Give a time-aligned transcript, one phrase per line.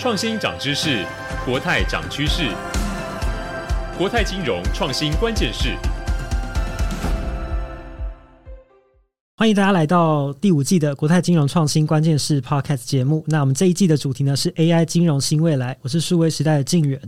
[0.00, 1.04] 创新涨知识，
[1.44, 2.52] 国泰涨趋势。
[3.98, 5.76] 国泰金融创新关键是。
[9.36, 13.24] 欢迎大家来到第五季的国泰金融创新关键是 Podcast 节目。
[13.26, 15.76] 那我们这一季的主题呢是 AI 金融新未来。
[15.82, 17.00] 我是数位时代的敬远。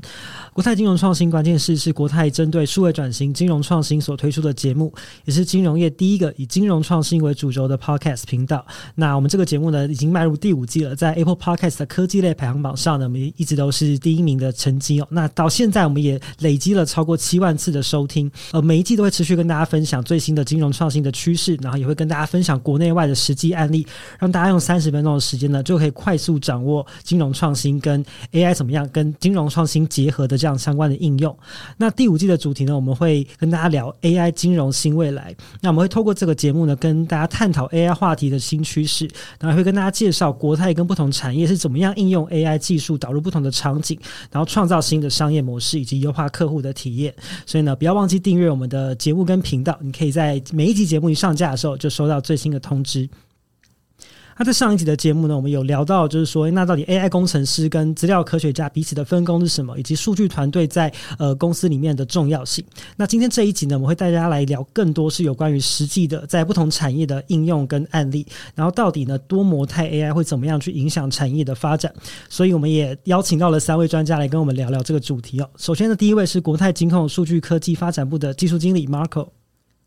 [0.61, 4.93] 国泰金融创新关键是是国泰针对数位转型、金融创新所推出的节目，
[5.25, 8.63] 也是金融业第一个以金融创新为主轴的 Podcast 频道。
[8.95, 15.09] 那我们这个节目呢已经迈入第五季了，在 Apple Podcast 的科技类排行榜上呢，我们一直都是第一名的成绩哦。
[15.09, 22.27] 那到现在我们也累积了超过七万次的收听，呃，每一季都会持续跟大家分享最新的金融创新的趋势，然后也会跟大家。
[22.27, 23.87] 分享国内外的实际案例，
[24.19, 31.37] 让大家用三十分钟的时间呢，就可以快速掌握金融创新跟 AI 怎么样跟金融创新结合的这样相关的应用。
[31.77, 35.35] 那第五季的主题呢，我们会跟大家聊 AI 金融新未来。
[35.61, 43.99] 那我们会透过这个节目呢，跟大家探讨 AI 话题的新趋势，然后会跟大家介绍国泰跟不同产业是怎么样应用 AI 技术导入不同的场景，
[44.31, 47.13] 然后创造新的商业模式以及优化客户的体验。
[47.45, 52.21] 所以呢，不要忘记订阅我们的节目跟频道，你可以在每一集节目一上架的时候就收到。
[52.21, 53.09] 最新的通知。
[54.41, 62.65] 那在上一集的节目呢，我们有聊到，就是说，那到底 AI 工程师跟资料科学家彼此的分工是什么，以及数据团队在呃公司里面的重要性。
[62.97, 71.93] 那今天这一集呢，我们会带大家来聊更多是有关于实际的在不同产业的应用跟案例，然后到底呢多模态 AI 会怎么样去影响产业的发展。
[72.31, 75.51] 所以我们也邀请到了三位专家来跟我们聊聊这个主题哦。
[75.59, 79.29] 首先呢，第一位是国泰金控数据科技发展部的技术经理 Marco。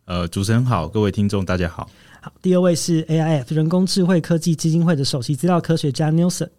[0.05, 1.89] 呃，主持人好，各位听众大家好。
[2.21, 6.49] 好，第二位是 AIF 人工智慧科技基金会的首席资料科学家 Nelson。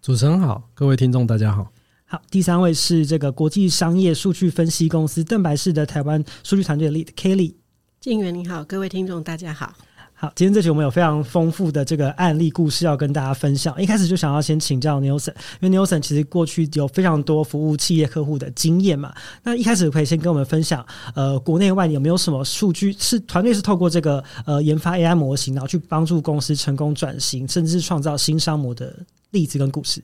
[0.00, 1.70] 主持人好，各位听众大家好。
[2.06, 7.54] 好，第三位是这个国际商业数据分析公司邓白氏的台湾数据团队 Lead Kelly。
[8.00, 9.74] 静源你好，各位听众大家好。
[10.22, 13.74] 好，今天这期我们有非常丰富的这个案例故事要跟大家分享。
[13.82, 19.12] 一开始就想要先请教 Nelson，因为 Nelson 其实过去有非常多服务企业客户的经验嘛。
[19.42, 28.96] 那一开始可以先跟我们分享，呃，国内外有没有什么数据是团队是透过这个呃研发 AI 模型，然后去帮助公司成功转型，甚至是创造新商模的
[29.32, 30.00] 例子跟故事？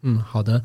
[0.00, 0.62] 嗯，好的。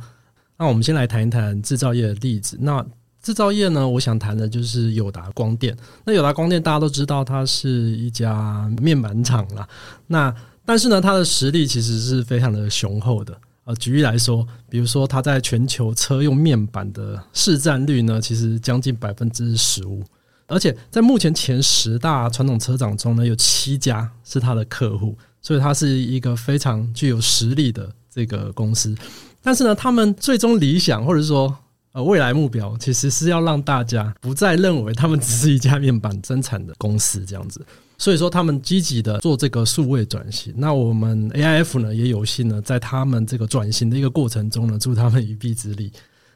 [0.58, 2.58] 那我们先来谈一谈制造业的例子。
[2.58, 2.82] 那
[3.24, 5.76] 制造业呢，我想谈的就是友达光电。
[6.06, 9.68] 那友达光电大家都知道，它是一家面板厂啦。
[10.06, 10.36] 那
[10.66, 13.36] 但是呢，它的实力其实是非常的雄厚的。
[13.64, 20.04] 呃，举例来说，比如说它在全球车用面板的市占率呢，其实将近百分之十五。
[20.48, 28.94] 而且在目前前十大传统车厂中呢，有七家是它的客户，所以它是一个非常具有实力的这个公司。
[29.42, 31.58] 但是呢，他们最终理想，或者说
[31.94, 37.64] 呃，未来目标其实是要让大家不再认为他们只是一家面板生产的公司这样子，
[38.00, 40.52] 所以说他们积极的做这个数位转型。
[40.58, 45.92] 那我们 AIF 呢也有幸呢在他们这个转型的一个过程中呢助他们一臂之力。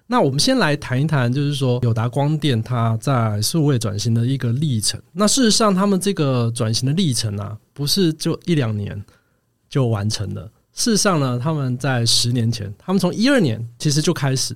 [0.06, 5.01] 那我们先来谈一谈，就是说友达光电它在数位转型的一个历程。
[5.12, 9.03] 那事实上，他们这个转型的历程啊，不是就一两年
[9.67, 10.44] 就完成了。
[10.72, 14.56] 事实上呢，他们在十年前，他们从一二年其实就开始。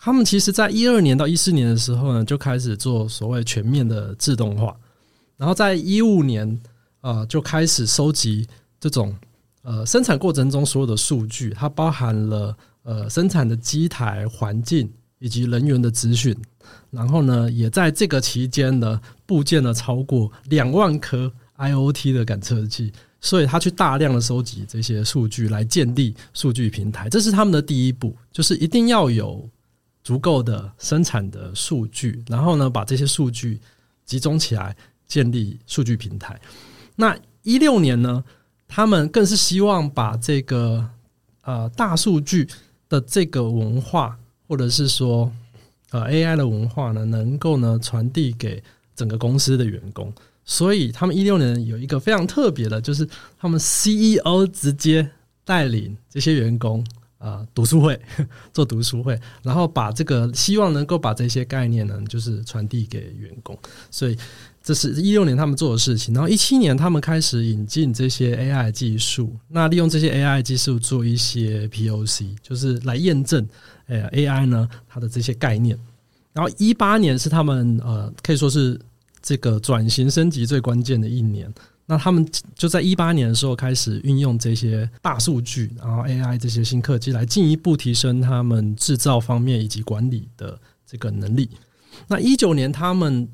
[0.00, 4.74] 他们其实，在一二年到一四年的时候呢，就开始做所谓全面的自动化，
[5.36, 6.58] 然后在一五年，
[7.00, 8.46] 呃，就开始收集
[8.78, 9.14] 这种
[9.62, 14.88] 呃生产过程中所有的数据，它包含了呃生产的机台、环境
[15.18, 16.34] 以及人员的资讯，
[16.90, 29.46] 然后呢，也在这个期间呢，布建了超过两万颗 IoT 的感测器，所以他去大量的收集这些数据来建立数据平台，这是他们的第一步，就是一定要有。
[30.08, 33.60] 足够的生产的数据，然后呢，把这些数据
[34.06, 34.74] 集中起来，
[35.06, 36.40] 建立数据平台。
[36.96, 38.24] 那一六年呢，
[38.66, 40.82] 他们更是希望把这个
[41.42, 42.48] 呃大数据
[42.88, 45.30] 的这个文化，或者是说
[45.90, 48.64] 呃 AI 的文化呢，能够呢传递给
[48.96, 50.10] 整个公司的员工。
[50.42, 53.06] 所以他们一六年有一个非常特别的，就是
[53.38, 55.10] 他们 CEO 直接
[55.44, 56.82] 带领这些员工。
[57.18, 58.00] 啊，读书会
[58.54, 63.58] 做读书会，然后把这个希望能够把这些概念呢，就是传递给员工。
[63.90, 64.16] 所以
[64.62, 66.14] 这是一六年他们做的事情。
[66.14, 73.46] 然后一七年他们开始引进这些 AI 技术，那利用这些 AI 技术做一些 POC，就是来验证
[73.86, 75.76] 呃 AI 呢它的这些概念。
[76.32, 78.80] 然后一八年是他们呃可以说是
[79.20, 81.52] 这个转型升级最关键的一年。
[81.90, 91.48] 那他们就在一八年的时候开始运用这些大数据，然后 AI 这些新科技来进一步提升他们制造方面以及管理的这个能力。
[92.06, 93.26] 那一九年他们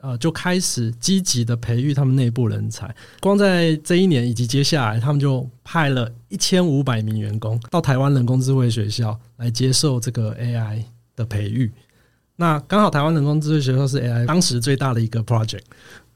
[0.00, 2.94] 呃就开始积极的培育他们内部人才。
[3.18, 10.84] 光在这一年以及接下来，他们就派了一千五百名员工到台湾人工智慧学校来接受这个 AI
[11.16, 11.72] 的培育。
[12.36, 15.62] 那刚好台湾人工智慧学校是 AI 当时最大的一个 project。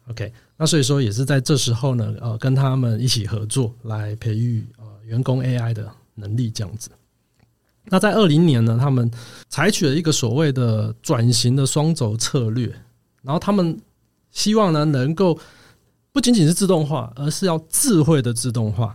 [0.08, 6.90] OK，那所以说也是在这时候呢，呃，跟他们一起合作来培育呃员工 AI 的能力这样子。
[7.84, 9.10] 那在二零年呢，他们
[9.48, 12.66] 采取了一个所谓的转型的双轴策略，
[13.22, 13.80] 然后他们
[14.32, 15.38] 希望呢能够
[16.12, 18.94] 不仅仅是自动化，而是要智慧的自动化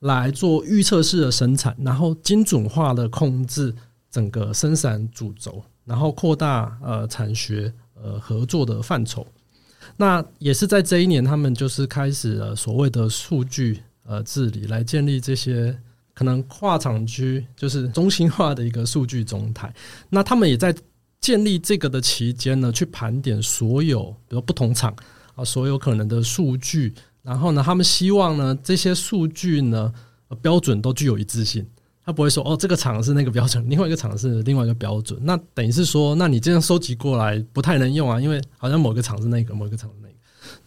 [0.00, 3.74] 来做预测式的生产，然后精准化的控制
[4.10, 9.26] 整个生产主轴，然后扩大呃产学呃合作的范畴。
[9.96, 15.76] 那也是在这一年，他们就是开始了所谓的数据呃治理，来建立这些
[16.12, 19.72] 可能跨厂区就是中心化的一个数据中台。
[20.10, 20.74] 那他们也在
[21.20, 24.94] 建立这个的期间呢，去盘点所有比如不同厂
[25.34, 29.92] 啊所有可能的数据，然后呢，他们希望呢这些数据呢
[30.42, 31.66] 标准都具有一致性。
[32.06, 35.18] 他不会说哦，这个厂是那个标准， 另外一个厂是另外一个标准。
[35.24, 40.14] 那等于是说，那你这样收集过来不太能用啊，因为好像某个厂是那个，某个厂是那个。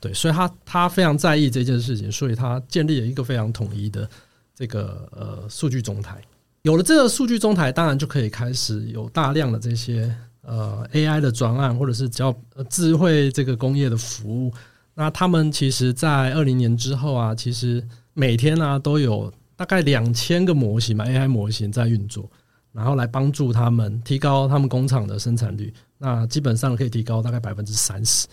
[0.02, 4.08] 对，所以他他非常在意这件事情，所以他建立了一个非常统一的
[4.54, 6.22] 这个呃数据中台。
[6.64, 12.38] 有了这个数据中台，当然就可以开始有大量的这些呃 AI 的专案，或者是叫
[12.70, 14.54] 智慧这个工业的服务。
[14.94, 17.82] 那他们其实，在二零年之后啊，其实
[18.14, 19.32] 每天呢、啊、都有。
[19.60, 22.32] 大概两千个模型嘛，AI 模型在运作，
[22.72, 25.74] 然后来帮助他们提高他们工厂的生产率。
[25.98, 28.26] 那基本上可以提高大概百分之三十。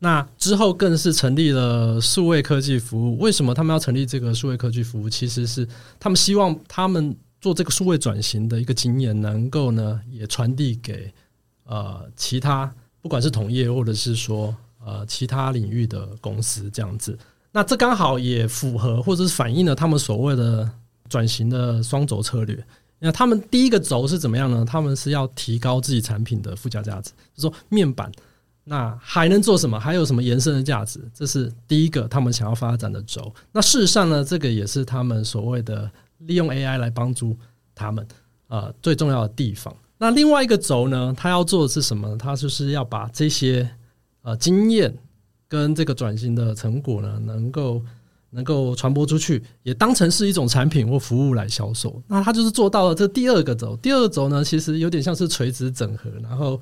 [0.00, 3.16] 那之后更是成立了数位科技服务。
[3.20, 5.08] 为什么他们要成立这个数位科技服务？
[5.08, 5.64] 其实是
[6.00, 11.14] 他们希望他们做这个数位转型的一个经验，能够呢也传递给
[11.62, 12.68] 呃其他
[13.00, 14.52] 不管是同业或者是说
[14.84, 17.16] 呃其他领域的公司这样子。
[17.54, 20.66] 那这刚好也符合，或者是反映了他们所谓的
[21.08, 22.64] 转型的双轴策略。
[22.98, 24.64] 那他们第一个轴是怎么样呢？
[24.64, 28.10] 他们是要提高自己产品的附加价值，就是说面板
[28.64, 29.78] 那还能做什么？
[29.78, 30.98] 还有什么延伸的价值？
[31.12, 33.34] 这是第一个他们想要发展的轴。
[33.52, 37.36] 那事实上呢，这个也是他们所谓的利用 AI 来帮助
[37.74, 38.06] 他们
[38.48, 39.76] 呃最重要的地方。
[39.98, 42.16] 那另外一个轴呢，他要做的是什么？
[42.16, 43.68] 他就是要把这些
[44.22, 44.96] 呃经验。
[45.52, 47.82] 跟这个转型的成果呢，能够
[48.30, 52.02] 能够传播出去，也当成是一种产品或服务来销售。
[52.06, 53.76] 那他就是做到了这第二个轴。
[53.76, 56.58] 第二轴呢，其实有点像是垂直整合，然后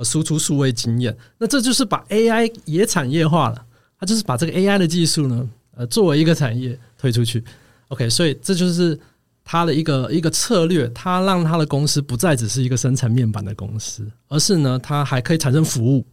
[0.00, 1.16] 输出数位经验。
[1.38, 3.64] 那这就是把 AI 也产业化了。
[3.98, 7.42] 他就是把这个 AI 的技术呢，呃，作为一个产业推出去。
[7.88, 9.00] OK，所以这就是
[9.42, 10.86] 他的一个一个策略。
[10.88, 16.04] 他让他的公司不再只是一个生产面板的公司，而是呢，它还可以产生服务。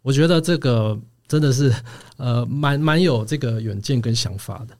[0.00, 0.96] 我觉得这个。
[1.32, 1.72] 真的是，
[2.18, 4.76] 呃，蛮蛮有这个远见跟想法的。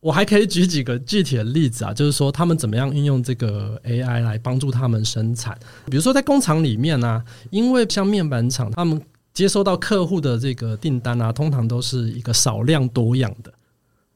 [0.00, 5.56] 我还可以举几个具体的例子啊，就是说他们怎么样运用这个 AI 来帮助他们生产。
[5.88, 9.00] 比如说在工厂里面呢、因为像面板厂，他们
[9.32, 13.52] 接收到客户的这个订单啊，通常都是一个少量多样的，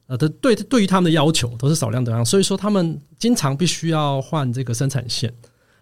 [0.07, 5.33] 呃，的对对于他们的要求都是少量多样，所以说他们经常必须要换这个生产线。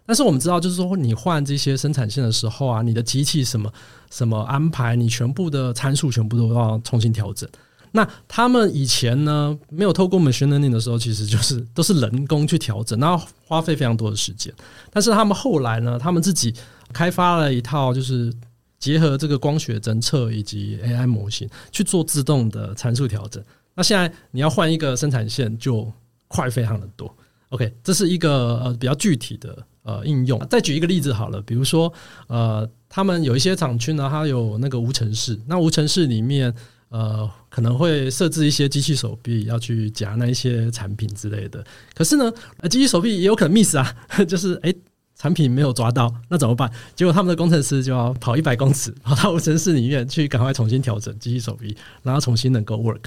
[0.06, 3.72] 但是我们知道，就是说你换这些生产线的时候啊，你的机器什么
[4.10, 7.48] 什么安排，你全部的参数全部都要重新调整。
[7.92, 14.52] 那他们以前呢，没有透过 machine learning 的时候，其实就是都是人工去调整，那花费非常多的时间。
[14.92, 16.54] 但是他们后来呢，他们自己
[16.92, 18.32] 开发了一套，就是
[18.78, 23.42] 结合这个光学侦测以及 AI 模型去做自动的参数调整。
[23.74, 25.90] 那现在你要换一个生产线，就
[26.28, 27.12] 快非常的多。
[27.48, 29.56] OK，这是一个呃比较具体的。
[29.86, 31.92] 呃，应用再举一个例子好了，比如说，
[32.26, 36.52] 呃，他们有一些厂区呢，它有那个无尘室，那无尘室里面，
[36.88, 41.64] 呃，可能会设置一些机器手臂要去夹那一些产品之类的。
[41.94, 43.94] 可是呢，呃，机器手臂也有可能 miss 啊，
[44.26, 44.74] 就是诶，
[45.14, 46.68] 产品没有抓到，那怎么办？
[46.96, 53.04] 结果他们的工程师就要跑一百公尺跑到无尘室里面去，赶快重新调整机器手臂，然后重新能够 work。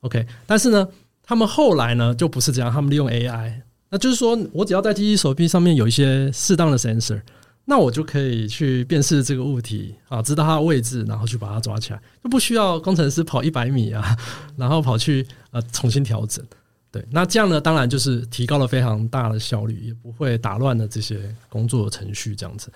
[0.00, 0.86] OK，但是呢，
[1.22, 3.62] 他们后来呢就不是这样，他们利用 AI。
[3.90, 7.20] 那就是说，我只要在机器手臂上面有一些适当的 sensor，
[7.64, 14.16] 那我就可以去辨识这个物体啊，知道它的位置，然后去把它抓起来，就不需要工程师跑一百米啊，
[14.56, 16.44] 然后跑去呃重新调整。
[16.92, 22.68] 对，那这样呢，当然就是提高了非常大的效率，也不会打乱了这些工作程序这样子。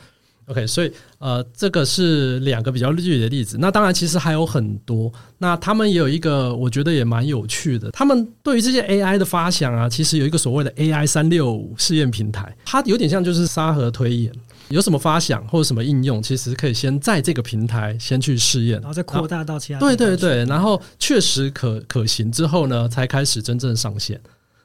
[0.47, 3.57] OK，所以呃，这个是两个比较具体的例子。
[3.59, 5.11] 那当然，其实还有很多。
[5.39, 7.91] 那他们也有一个，我觉得也蛮有趣的。
[7.93, 14.33] 他们对于这些 AI 的发想啊，其实有一个所谓的 AI 三六五试验平台，它有点像就是沙盒推演。
[14.69, 19.79] 有什么发想或者什么应用，其实可以先在这个平台先去试验，然后再扩大到其他。
[19.79, 24.21] 对对对，然后确实可可行之后呢，才开始真正上线。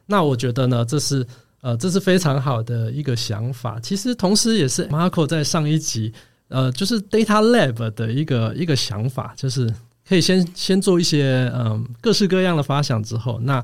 [0.07, 1.25] 那我觉得呢，这是。
[1.61, 3.79] 呃，这是非常好的一个想法。
[3.81, 6.13] 其实，同时也是 Marco 在上一集，
[6.47, 9.73] 呃，就是 Data Lab 的一个一个想法，就是
[10.07, 13.55] 可以先先做一些嗯、呃、各式各样的发想之后，那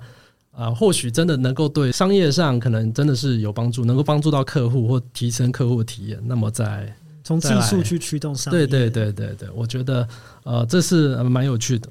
[0.51, 6.21] 啊、呃，或许真的能够对商业上可能真的是有帮助，能够帮助到客户或提升客户的体验。
[6.25, 10.07] 那么在从技术去驱动商业，对对对对对，我觉得
[10.43, 11.89] 呃，这是蛮有趣的。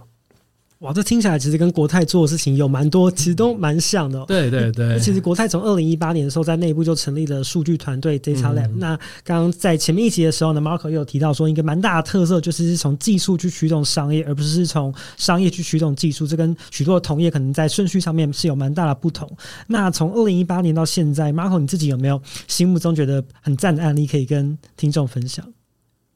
[0.84, 4.24] 哇，这听起来其实跟国泰做的事情有蛮多，其实都蛮像的哦。
[4.28, 8.68] 对对对，其实国泰从二零一八年的时候，在内部就成立了数据团队 Data Lab。
[8.76, 16.26] 那刚刚在前面一集的时候呢，Marco 又有提到说，一个蛮大的特色就是是从技术去驱动商业，而不是从商业去驱动技术。
[16.26, 19.26] 这跟许多的同业可能在顺序上面是有蛮大的不同。
[19.66, 25.42] 那从二零一八年到现在，Marco 你自己有没有心目中觉得很赞的案例可以跟听众分享？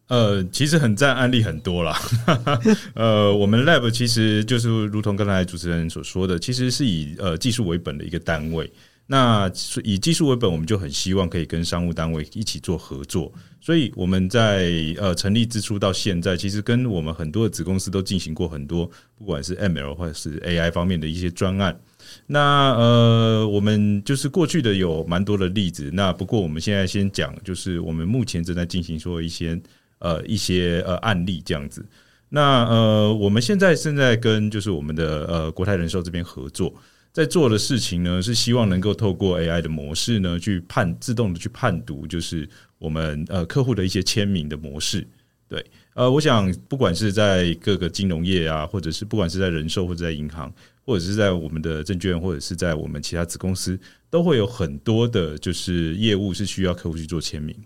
[0.08, 1.98] 呃，其实很赞案例很多啦。
[2.94, 8.70] 呃，我们 Lab 其实就是如同刚才主持人所说的，其实是以呃技术为本的一个单位。
[9.10, 9.50] 那
[9.84, 13.32] 以技术为本，我们就很希望可以跟商务单位一起做合作。
[13.60, 21.78] 所以我们在呃成立之初到现在，其实跟我们很多的子公司都进行过很多，不管是 ML 或者是 AI 方面的一些专案。
[22.26, 25.90] 那呃，我们就是过去的有蛮多的例子。
[25.92, 29.58] 那不过我们现在先讲，就是我们目前正在进行说一些。
[29.98, 31.84] 呃，一些呃案例这样子，
[32.28, 36.72] 那呃，我们现在正在跟就是我们的呃国泰人寿这边合作，
[37.12, 45.06] 在做的事情呢，是希望能够透过 AI 的模式呢，去判自动的去判读，就是我们呃客户的一些签名的模式。
[45.48, 45.64] 对，
[45.94, 50.52] 呃，我想不管是在各个金融业啊，或者是不管是在人寿或者在银行，
[50.84, 57.56] 或者是在我们的证券，或者是在我们其他子公司，都会有很多的就是业务是需要客户去做签名。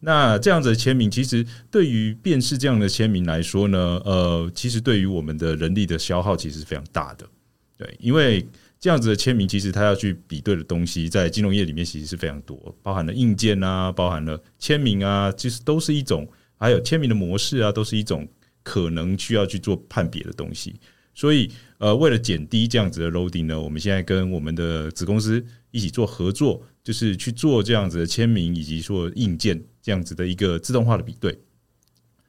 [0.00, 7.26] 那这样子的签名，其实对于辨识这样的签名来说呢，呃，其实对于我们的人力的消耗其实是非常大的，
[7.76, 8.46] 对，因为
[8.78, 16.26] 这样子的签名，其实他要去比对的东西，在金融业里面其实是非常多，包含了硬件啊，包含了签名啊，其实都是一种，
[16.56, 18.26] 还有签名的模式啊，都是一种
[18.62, 20.76] 可能需要去做判别的东西。
[21.14, 29.62] 所以，呃，为了减低这样子的 loading 呢，我们现在跟我们的子公司一起做合作，就是去做这样子的签名以及说硬件。
[29.82, 31.38] 这样子的一个自动化的比对，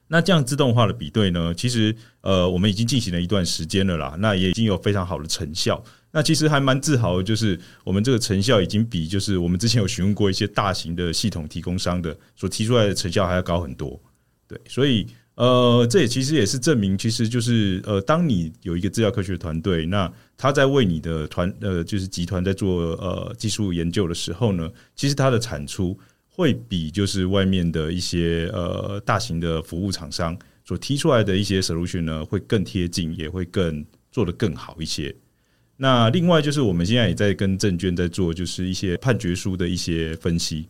[0.08, 5.82] 那这样自动化的比对呢，其实呃，我们已经进行了一段时间了啦，那也已经有非常好的成效。
[6.10, 13.98] 那其实还蛮自豪，就是我们这个成效已经比就是我们之前有询问过一些大型的系统提供商的所提出来的成效还要高很多。
[14.46, 15.06] 对，所以
[15.36, 25.98] 呃，这也其实也是证明，其实就是呃，当你有一个资料科学团队，那他在为你的团呃，就是集团在做呃技术研究的时候呢，其实它的产出。
[26.34, 35.14] 会比就是外面的一些呃大型的服务厂商所提出来的一些 solution 呢，会更贴近，也会更做得更好一些。
[35.76, 40.68] 那另外就是我们现在也在跟证券在做，就是一些判决书的一些分析。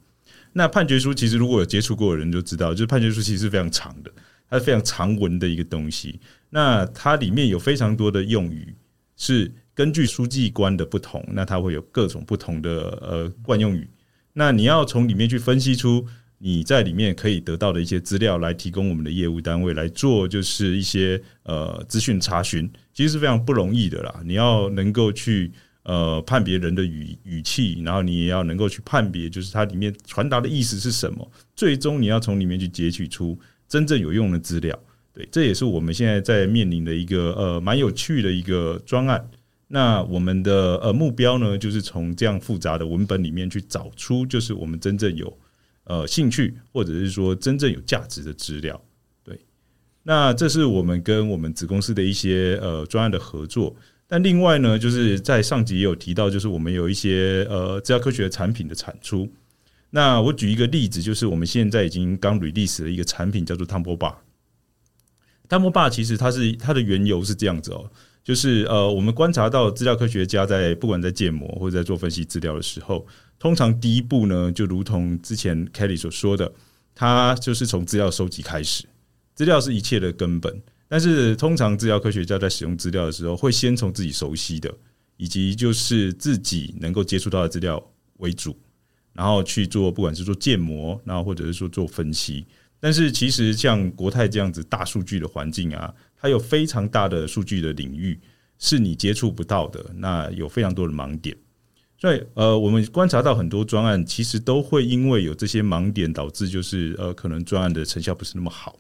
[0.53, 4.11] 那判决书其实如果有接触过的人就知道，就是判决书其实是非常长的，
[4.51, 6.19] 它是非常长文的一个东西。
[6.51, 8.75] 那它里面有非常多的用语
[9.17, 13.89] 是根据书记官的不同，那它会有各种不同的呃惯用语。
[14.35, 16.07] 那你要从里面去分析出
[16.39, 24.21] 你在里面可以得到的一些资料，来提供我们的业务单位来做，就是一些呃资讯查询，其实是非常不容易的啦。
[24.25, 25.53] 你要能够去
[25.85, 31.31] 呃判别人的语语气，然后你也要能够去判别，就是它里面传达的意思是什么。
[31.55, 34.77] 最终你要从里面去截取出真正有用的资料。
[35.13, 39.25] 对，这也是我们现在在面临的一个呃蛮有趣的一个专案。
[39.75, 45.39] 那我们的呃目标呢，就是从这样复杂的文本里面去找出，就是我们真正有
[45.85, 48.79] 呃兴趣，或者是说真正有价值的资料。
[49.25, 49.41] 对，
[50.03, 53.75] 那这是我们跟我们子公司的一些呃专案的合作。
[54.07, 59.27] 但另外呢，就是在上集也有提到，就是我们有一些呃资料科学产品的产出。
[59.89, 64.17] 那我举一个例子，就是我们现在已经刚 release 的一个产品叫做 TurboBar。
[65.49, 67.91] TurboBar 其实它是它的缘由是这样子哦。
[68.25, 73.07] 就是呃，我们观察到资料科学家在不管在建模或者在做分析资料的时候，
[73.39, 76.53] 通常第一步呢，就如同之前 Kelly 所说的，
[76.95, 78.85] 他就是从资料收集开始，
[79.35, 80.63] 资料是一切的根本。
[80.87, 84.73] 但是通常资料科学家在使用资料的时候，会先从自己熟悉的
[85.17, 87.83] 以及就是自己能够接触到的资料
[88.19, 88.55] 为主，
[89.15, 92.45] 然后去做不管是做建模，然后或者是说做分析。
[92.79, 98.17] 但是其实像国泰这样子大数据的环境啊，它有非常大的数据的领域
[98.57, 101.37] 是你接触不到的，那有非常多的盲点。
[101.99, 108.79] 所以，呃，我们观察到很多专案，其实都会因为有这些盲点，导致就是呃，可能专案的成效不是那么好。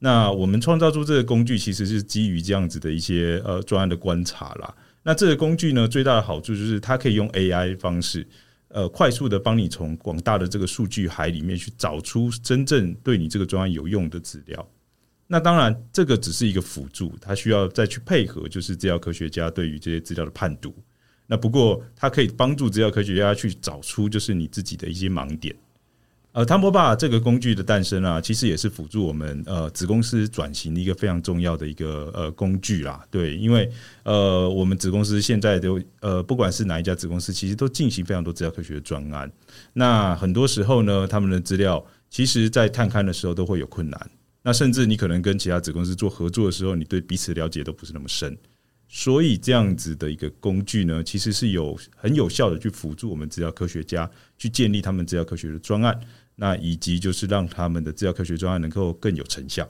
[0.00, 4.74] 那我们创造出这个工具，其实是基于这样子的一些呃专案的观察啦。
[5.02, 8.26] 那这个工具呢，最大的好处就是它可以用 AI 方式，
[8.68, 14.68] 呃，快速的帮你从广大的这个数据海里面去找出真正对你这个专案有用的资料。
[15.26, 20.74] 那当然，这个只是一个辅助，它需要再去配合，就是制药科学家对于这些资料的判读。
[21.26, 25.54] 那不过，它可以帮助制药科学家去找出就是你自己的一些盲点。
[26.30, 33.02] 呃，汤波霸这个工具的诞生啊，其实也是辅助我们呃子公司转型的一个非常重要的一个呃工具啦。
[33.10, 33.68] 对，因为
[34.02, 39.32] 呃我们子公司现在都呃不管是哪一家子公司，其实都进行非常多资料科学的专案。
[39.72, 44.10] 那很多时候呢，他们的资料其实在探勘的时候都会有困难。
[44.46, 48.38] 那甚至你可能跟其他子公司做合作的时候，你对彼此了解都不是那么深。
[48.88, 55.98] 所以这样子的一个工具呢，其实是有很有效的去辅助我们资料科学家去建立他们资料科学的专案，
[56.36, 59.68] 那以及就是让他们的资料科学专案能够更有成效。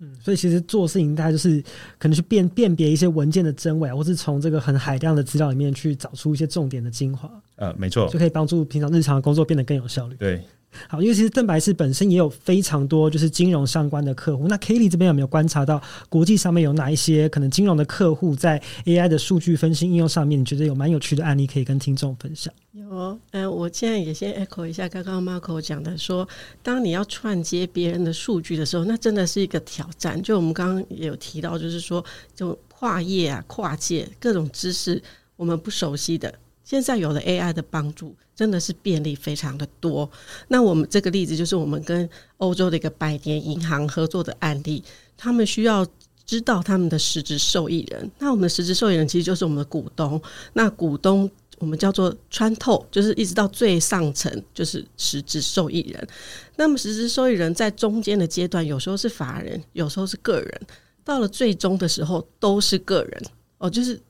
[0.00, 1.64] 嗯，所以其实做事情大家就是
[1.98, 7.30] 可能去辨辨别一些文件的真伪，或是从这个很海量的资料里面去找出一些重点的精华。
[7.56, 10.16] 呃，没错，就可以帮助平常日常的工作变得更有效率。
[10.16, 10.44] 对。
[10.88, 14.46] 好，因为其实邓白氏本身也有非常多就是金融相关的客户。
[14.48, 22.52] 那 Kelly 这边有没有观察到国际上面有哪一些可能金融的客户在 AI 的数据分析应用上面，你觉得有蛮有趣的案例可以跟听众分享？
[22.72, 26.28] 有，嗯、我现在也先 echo 一下刚刚 Marco 讲的说，说
[26.62, 30.20] 当你要串接别人的数据的时候，那真的是一个挑战。
[30.22, 35.02] 就我们刚刚也有提到，就是说，就跨业啊、跨界各种知识，
[35.36, 36.32] 我们不熟悉的。
[36.70, 40.08] 现在有了 AI 的帮助，真的是便利非常的多。
[40.46, 44.80] 那我们这个例子就是我们跟欧洲的一个百年银行合作的案例，
[45.16, 45.84] 他们需要
[46.24, 48.08] 知道他们的实质受益人。
[48.20, 50.22] 那我们的实质受益人其实就是我们的股东。
[50.52, 56.08] 那股东我们叫做穿透，就是一直到最上层就是实质受益人。
[56.54, 60.60] 那么实质受益人在中间的阶段，有时候是法人，有时候是个人，
[61.02, 63.22] 到了最终的时候都是个人
[63.58, 64.00] 哦，就是。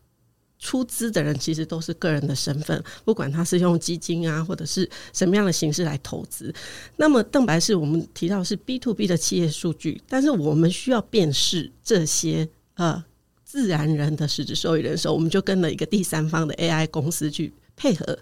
[0.61, 6.55] 出资的人其实都是个人的身份，不管他是用基金啊，或者是什么样的形式来投资。
[6.97, 13.03] 那么邓白氏我们提到是 B to B 的企业数据，但是我们需要辨识这些呃
[13.43, 18.19] 自然人的实质受益人的时候，我们就跟了一个第三方的 AI 公司去配合。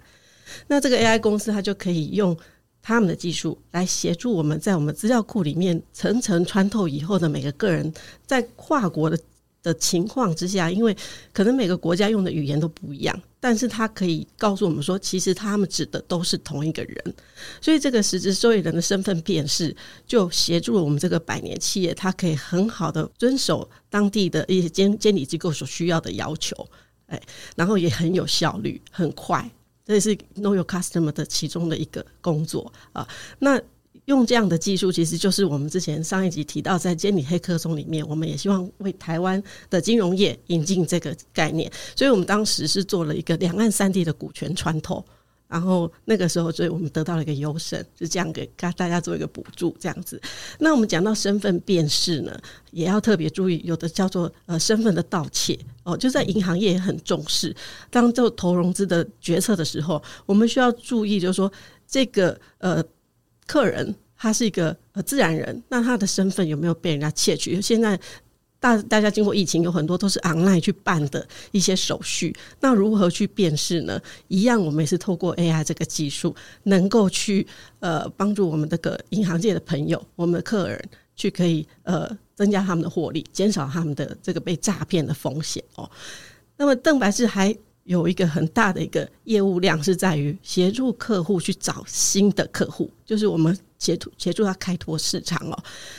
[0.67, 2.35] 那这个 AI 公司它就可以用
[2.81, 7.93] 他们的技术来协助我们在我们资料库里面层层穿透以后的每个个人
[8.25, 9.19] 在跨国的。
[9.61, 10.95] 的情况之下，因为
[11.33, 17.15] 可能每个国家用的语言都不一样，但是他可以告诉我们说，其实他们指的都是同一个人，
[17.61, 19.75] 所以这个实质受益人的身份辨识，
[20.07, 26.67] 就协助了我们这个百年企业，它可以很好的遵守当地的一些监监理机构所需要的要求，
[27.07, 27.21] 哎，
[27.55, 29.49] 然后也很有效率，很快，
[29.85, 33.07] 这也是 Know Your Customer 的其中的一个工作啊，
[33.39, 33.61] 那。
[34.09, 41.71] 用这样的技术，其实就是我们之前上一集提到，在监理黑客松里面，我们也希望为台湾的金融业引进这个概念。
[41.95, 45.05] 所以我们当时是做了一个两岸三地的股权穿透，
[45.47, 50.19] 然后那个时候，所以我们得到了一个优胜，是这样给大家做一个补助，这样子。
[50.57, 52.35] 那我们讲到身份辨识呢，
[52.71, 57.55] 也要特别注意，有的叫做呃身份的盗窃哦，就在银行业也很重视。
[57.91, 61.51] 当做投融资的决策的时候，我们需要注意，就是说
[61.87, 62.83] 这个呃。
[63.49, 67.59] 客人他是一个呃自然人，那他的身份有没有被人家窃取？
[67.59, 67.99] 现在
[68.59, 73.99] 大大家经过疫情，有很多都是 online 去办的一些手续，那如何去辨识呢？
[74.27, 77.47] 一样，我们也是透过 AI 这个技术，能够去
[77.79, 85.89] 呃帮助我们这个银行界的朋友，我们的客人去可以呃增加他们的获利，减少他们的这个被诈骗的风险哦。
[86.55, 87.57] 那么邓白氏还。
[87.89, 95.57] 有一个很大的一个业务量是在于协助客户去找新的客户，就是我们协助协助他开拓市场哦。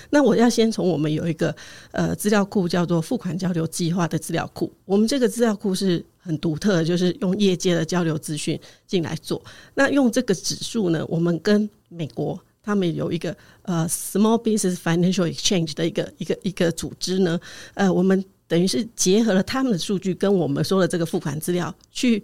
[0.09, 1.53] 那我要先从我们有一个
[1.90, 9.42] 呃资料库叫做付款交流计划的资料库，我们这个资料库是很独特的，就是用业界的交流资讯进来做。
[9.74, 17.40] 那用这个指数呢，我们跟美国他们有一个呃 Small Business Financial Exchange 的一个一个一个组织呢，
[17.74, 18.24] 呃，我们。
[18.51, 22.21] 等于是结合了他们的数据跟我们说的这个付款资料，去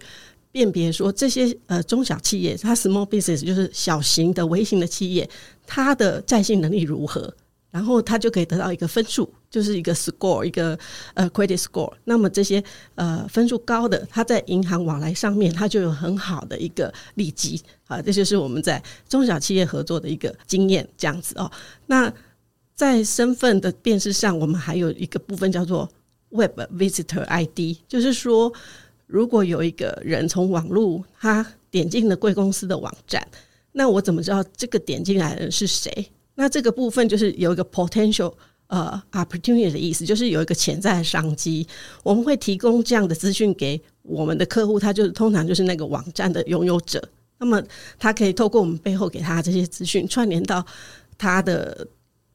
[0.51, 5.29] 辨别说这些呃中小企业，它 small business 就是小型的微型的企业，
[5.65, 7.33] 它的债信能力如何？
[7.69, 10.79] 然后他就可以得到一个分数，就是一个 score，一个
[11.13, 11.93] 呃 credit score。
[12.05, 12.63] 那么这些
[12.95, 18.01] 呃分数高的，他在银行往来上面，他就有很好的一个利基啊。
[18.01, 21.51] 这就是我们在中小企业合作的一个经验，这样子哦。
[21.85, 22.11] 那
[22.73, 25.87] 在身份的辨识上，我们还有一个部分叫做
[26.29, 28.51] Web Visitor ID，就是说，
[29.05, 33.25] 如果有一个人从网络他点进了贵公司的网站，
[33.71, 36.11] 那我怎么知道这个点进来的人是谁？
[36.35, 38.33] 那这个部分就是有一个 potential
[38.67, 41.65] 呃 opportunity 的意思，就是有一个潜在的商机。
[42.03, 47.01] 我们会提供这样的资讯给我们的客户，他就是通常就是那个网站的拥有者。
[47.39, 47.63] 那么
[47.97, 50.65] 他可以透过我们背后给他这些资讯，串联到
[51.17, 51.87] 他的。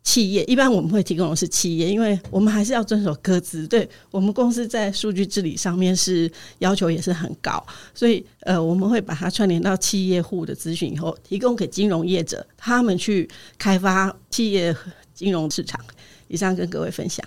[0.02, 3.66] 企业一般我们会提供的是企业，因为我们还是要遵守各自。
[3.66, 14.74] 对我们公司在数据治理上面是要求也是很高，所以呃我们会把它串联到企业户的资讯以后，提供给金融业者，他们去开发企业
[15.14, 15.80] 金融市场。
[16.28, 17.22] 以上跟各位分享。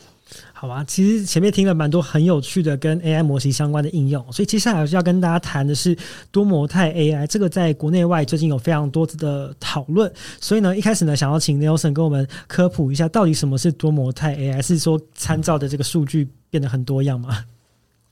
[0.53, 5.95] 好吧，其实前面听了蛮多很有趣的跟 AI 模型相关的应用，所以接下来要跟大家谈的是
[6.31, 7.27] 多模态 AI。
[7.27, 10.11] 这个在国内外最近有非常多次的讨论，
[10.41, 14.59] 所以呢，一开始呢，想要请 Nelson 跟我们科普一下，到底什么是多模态 AI？
[14.59, 17.45] 是说参照的这个数据变得很多样吗？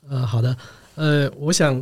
[0.08, 0.56] 呃，好的，
[0.94, 1.82] 呃，我想，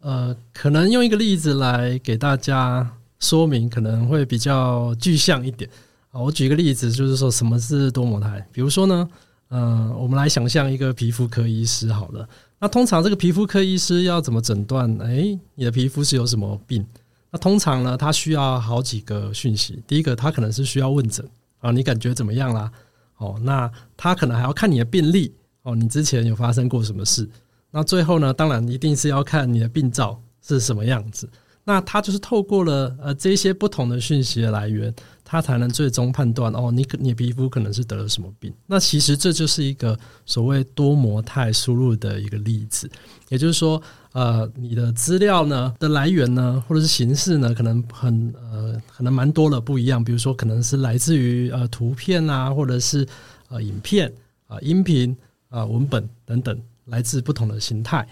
[0.00, 2.86] 呃，可能用一个例子来给大家
[3.18, 5.70] 说明，可能会比较具象一点。
[6.10, 9.08] 啊，我举个例子，就是说什么是多模态，比如说呢。
[9.50, 12.28] 嗯、我们来想象一个皮肤科医师好了。
[12.58, 14.88] 那通常这个皮肤科医师要怎么诊断？
[14.98, 16.84] 诶，你的皮肤是有什么病？
[17.30, 19.82] 那通常呢，他需要好几个讯息。
[19.86, 21.26] 第一个，他可能是需要问诊
[21.60, 22.70] 啊，你感觉怎么样啦？
[23.18, 25.32] 哦，那他可能还要看你的病历
[25.62, 27.28] 哦，你之前有发生过什么事？
[27.70, 31.28] 那最后呢，当然一定是要看你的病灶是什么样子。
[31.62, 34.92] 那他就是透过了呃这些不同的讯息的来源，
[35.30, 38.52] 他才能最终判断哦，你你皮肤可能是得了什么病。
[38.66, 42.90] 那其实这就是一个所谓多模态输入的一个例子，
[43.28, 50.02] 也就是说，呃，你的资料呢的来源呢，或者是形式呢，可能很呃可能蛮多的不一样。
[50.02, 53.06] 比如说，可能是来自于呃图片啊，或者是
[53.50, 54.12] 呃影片
[54.48, 55.16] 啊、音频
[55.48, 58.04] 啊、文本等等，来自不同的形态。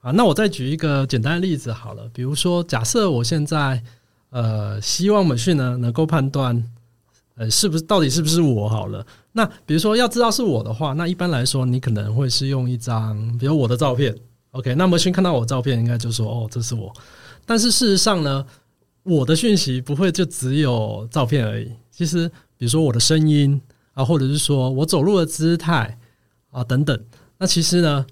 [0.00, 3.80] 啊，那我再举一个简单的例子好了，比如说，假设我现在
[4.34, 6.60] 呃希望美讯呢能够判断
[7.36, 9.06] 呃是不是到底是不是我好了。
[9.30, 14.12] 那比如说要知道是我的话，那一般来说你可能会是用一张比如我的照片
[14.50, 16.92] ，OK，那么先看到我照片应该就说哦这是我。
[17.46, 18.44] 但是事实上呢，
[19.04, 21.70] 我的讯息不会就只有照片而已。
[21.92, 23.60] 其实比如说我的声音
[23.92, 25.96] 啊，或者是说我走路的姿态
[26.50, 26.98] 啊等等，
[27.38, 28.04] 那其实呢。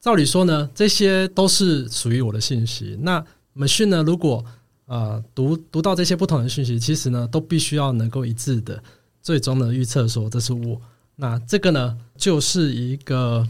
[0.00, 2.96] 照理说呢，这些都是属于我的信息。
[3.02, 3.22] 那
[3.56, 4.42] machine 呢，如果
[4.88, 8.82] 呃读读到这些不同的讯息，其实呢都必须要能够一致的，
[9.22, 10.80] 最终的预测说这是我。
[11.14, 13.46] 那这个呢，就是一个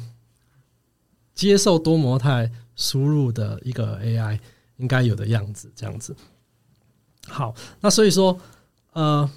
[1.35, 4.38] 接受多模态输入的一个 AI
[4.77, 6.14] 应该有的样子，这样子。
[7.27, 8.38] 好，那所以说，
[8.92, 9.31] 呃，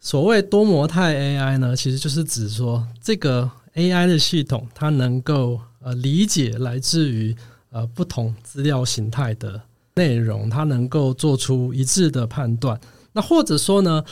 [0.00, 5.60] 所谓多模态 AI 呢，其实就是指说这个 AI 的系统它能够。
[5.80, 7.34] 呃，理解来自于
[7.70, 9.62] 呃不同资料形态的
[9.98, 12.80] 内容，它能够做出一致的判断。
[13.12, 14.04] 那或者说呢，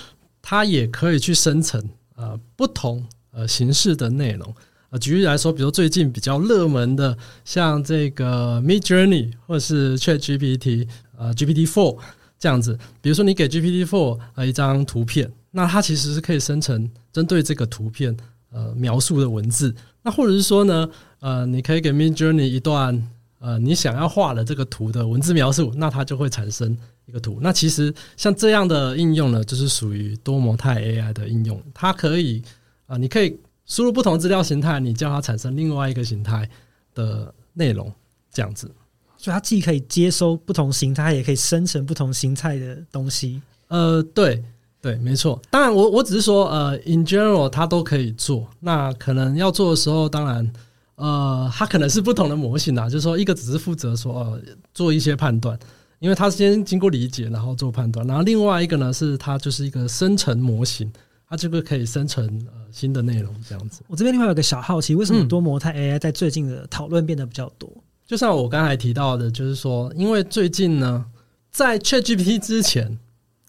[0.42, 1.81] 它也可以去生成
[2.16, 4.55] 呃不同呃形式的内容。
[4.90, 11.99] 呃，举例来说，比如最近比较热门的，像这个 Midjourney 或者是 ChatGPT 呃，GPT Four
[12.38, 12.79] 这样子。
[13.01, 18.16] 比如说，你给 GPT Four 呃一张图片，那它其实是可以生成针对这个图片
[18.53, 19.75] 呃描述的文字。
[20.03, 22.94] 那或者是说呢，呃，你可以给 Midjourney 一段
[23.38, 27.38] 呃你想要画的这个图的文字描述，那它就会产生一个图。
[27.40, 31.61] 那其实像这样的应用呢，就是属于多模态 AI 的应用。
[31.75, 32.42] 它可以
[32.87, 36.49] 啊、你可以输入不同资料形态，你叫它产生另外一个形态
[36.94, 37.92] 的内容，
[38.33, 38.70] 这样子。
[39.16, 43.42] 所以它既可以接收不同形态，也可以生成不同形态的东西。
[43.68, 44.42] 呃，对。
[44.79, 45.42] 对，没错。
[45.51, 48.46] 当然我，我我只是说，呃，in general，它都可以做。
[48.61, 50.49] 那可能要做的时候，当然，
[50.97, 52.91] 呃，它可能是不同的模型啊。
[52.91, 54.41] 就是说，一个只是负责说，呃，
[54.75, 55.59] 做一些判断，
[55.99, 58.07] 因为它先经过理解，然后做判断。
[58.07, 60.93] 然后另外一个呢，是它就是一个生成模型，
[61.29, 63.83] 它这个可以生成呃新的内容这样子。
[63.87, 67.71] 我这边另外有个小好奇，为什么多模态 AI 在最近的讨论变得比较多？
[68.07, 71.05] 就像我刚才提到的，就是说，因为最近呢，
[71.51, 72.99] 在 ChatGPT 之前。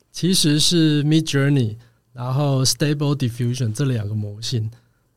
[0.09, 1.75] 其实是 Midjourney，
[2.11, 4.67] 然后 Stable Diffusion 这两个模型，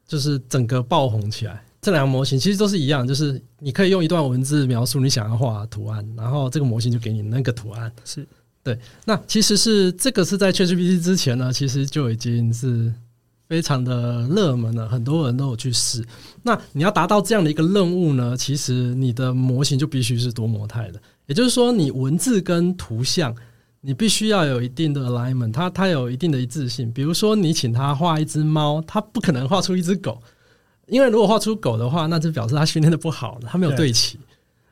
[0.06, 1.64] 就是整个爆红起来。
[1.80, 7.90] 这两个模型其实都是一样，就是你可以用一段文字描述你想要画的图案，然后这个模型就给你那个图案。
[8.04, 8.26] 是
[8.62, 8.78] 对。
[9.04, 12.92] 那其实是这个是在 ChatGPT 之前呢，其实就已经是
[13.48, 16.04] 非常的热门了，很多人都有去试。
[16.42, 23.34] 那你要达到这样的一个任务呢，其实你的模型就必须是多模态的，也就是说，你文字跟图像，
[23.80, 26.92] 你必须要有一定的 alignment，它它有一定的一致性。
[26.92, 30.22] 比如说，你请他画一只猫，他不可能画出一只狗，
[30.90, 34.18] 因为如果画出狗的话，那就表示他训练的不好了，他没有对齐。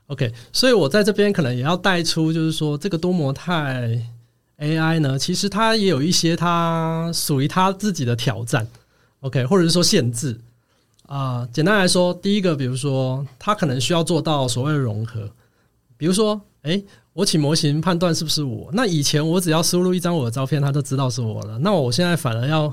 [0.09, 3.99] OK，所以我在这边可能也要带出，就是说这个多模态
[4.59, 8.67] AI 呢，其实它也有一些它属于它自己的挑战
[9.21, 10.39] ，OK，或者是说限制
[11.07, 11.49] 啊、呃。
[11.53, 15.31] 简单来说，第一个，比如说它可能需要做到所谓的融合，
[15.97, 16.85] 比如说，诶。
[17.15, 21.59] 我请模型判断是不是我，那以前我只要输入一张我的照片，它就知道是我了。
[21.59, 22.73] 那我现在反而要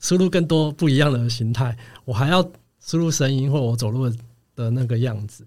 [0.00, 2.42] 输入更多不一样的形态，我还要
[2.80, 4.10] 输入声音或我走路
[4.56, 5.46] 的那个样子。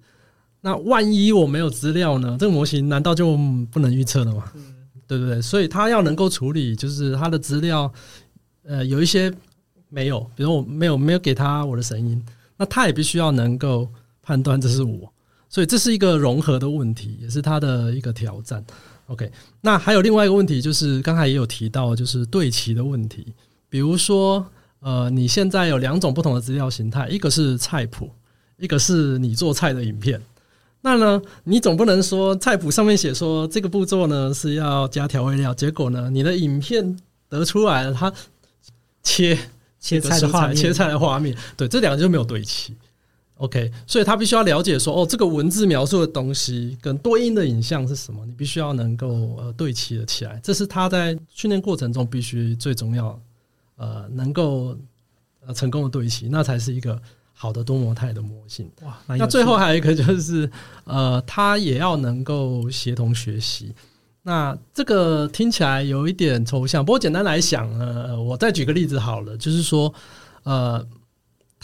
[0.62, 2.38] 那万一我没有资料呢？
[2.40, 3.36] 这个模型难道就
[3.72, 4.52] 不能预测了吗？
[5.06, 5.42] 对不对？
[5.42, 7.92] 所以它要能够处理，就是它的资料，
[8.64, 9.32] 呃，有一些
[9.90, 12.24] 没有，比如我没有没有给他我的声音，
[12.56, 13.88] 那它也必须要能够
[14.22, 15.12] 判断这是我。
[15.50, 18.64] 所以这是一个融合的问题，也是它的一个挑战。
[19.08, 23.34] OK，那还有另外一个问题，就是刚才也有提到，就是对齐的问题。
[23.70, 24.44] 比如说，
[24.84, 28.10] 呃，你现在有两种不同的资料形态，一个是菜谱，
[28.58, 30.22] 一个是你做菜的影片。
[30.82, 36.98] 那呢，你总不能说菜谱上面写说这个步骤呢是要加调味料，结果呢，你的影片
[37.30, 38.14] 得出来了，它
[39.02, 39.40] 切
[39.80, 42.76] 切菜的画面，切菜的画面，对，这两个就没有对齐。
[43.38, 53.20] OK，所以他必须要了解说，哦，这个文字描述的东西跟对应的影像是什么，你必须要能够呃对齐的起来，这是他在训练过程中必须最重要，
[53.76, 54.78] 呃，能够
[55.46, 57.02] 呃成功的对齐，那才是一个
[57.34, 58.70] 好的多模态的模型。
[58.82, 60.50] 哇，那最后还有一个就是，
[60.84, 63.74] 呃，它也要能够协同学习。
[64.24, 69.94] 那这个听起来有一点抽象，不过简单来讲，呃，我再举个例子好了，就是说，
[70.44, 70.86] 呃。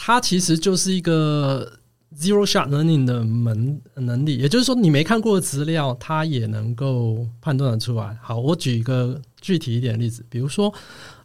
[0.02, 1.70] 它其实就是一个
[2.16, 8.16] zero shot learning 的门能力，也就是说，你没看过的资料，它也能够判断得出来。
[8.22, 10.72] 好，我举一个具体一点的例子，比如说，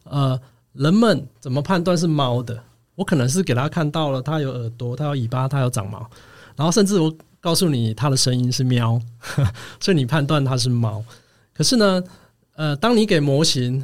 [0.03, 0.37] 呃，
[0.75, 2.61] 人们怎么判断是猫的？
[2.95, 6.09] 我可能是给他看到了，它有耳朵，它有尾巴，它有长毛，
[6.55, 8.99] 然后甚至我告诉你它的声音是喵，
[9.79, 11.03] 所以你判断它是猫。
[11.53, 12.03] 可是呢，
[12.55, 13.83] 呃，当你给模型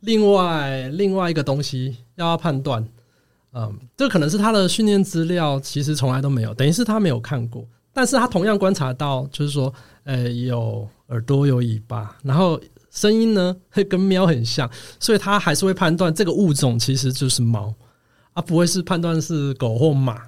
[0.00, 2.86] 另外另外一个东西要要判断。
[3.58, 9.72] 嗯，这可能是他的训练资料，其实从来都没有，等于是他没有看过，但是他同样观察到，就是说，
[10.04, 12.60] 呃，有耳朵，有尾巴，然后
[12.96, 17.72] 声音呢会跟喵很像，所以他还是会判断这个物种其实就是猫，
[18.32, 20.20] 啊不会是判断是狗或马。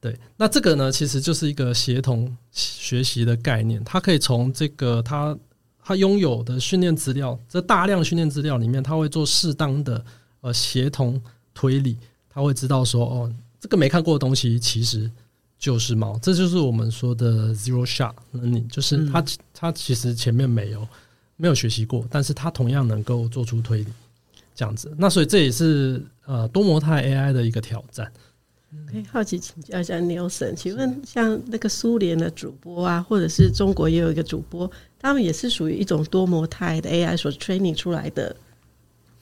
[0.00, 5.36] 对，那这个呢，其实就是一个协同学习的概念，它可以从这个它
[5.82, 10.04] 它拥有的训练资料，这大量训练资料里面，它会做适当的
[10.40, 11.96] 呃协同推理。
[12.28, 15.08] 它会知道说，哦，这个没看过的东西其实
[15.56, 20.86] 就是猫，这就是我们说的 zero shot learning，就是它它其实前面没有
[21.36, 23.86] 没有学习过，但是他同样能够做出推理，
[24.54, 24.94] 这样子。
[24.98, 28.10] 那所以这也是呃多模态 AI 的一个挑战。
[28.90, 34.68] 可以好奇请教一下 Nelson，请问像那个苏联的主播啊，或者是中国也有一个主播，
[34.98, 38.34] 他们也是属于一种多模态的 AI 所 training 出来的。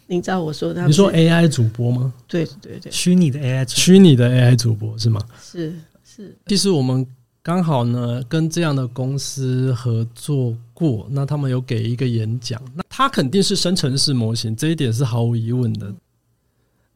[0.06, 0.86] 你知道我说的？
[0.86, 2.12] 你说 AI 主播吗？
[2.26, 5.20] 对对对，虚拟的 AI，虚拟的 AI 主播是吗？
[5.42, 6.34] 是是。
[6.46, 7.06] 其实我们
[7.42, 15.94] 刚好呢跟这样的公司合作过，那他们有给一个演讲，那它肯定是生成式模型，这一点是毫无疑问的。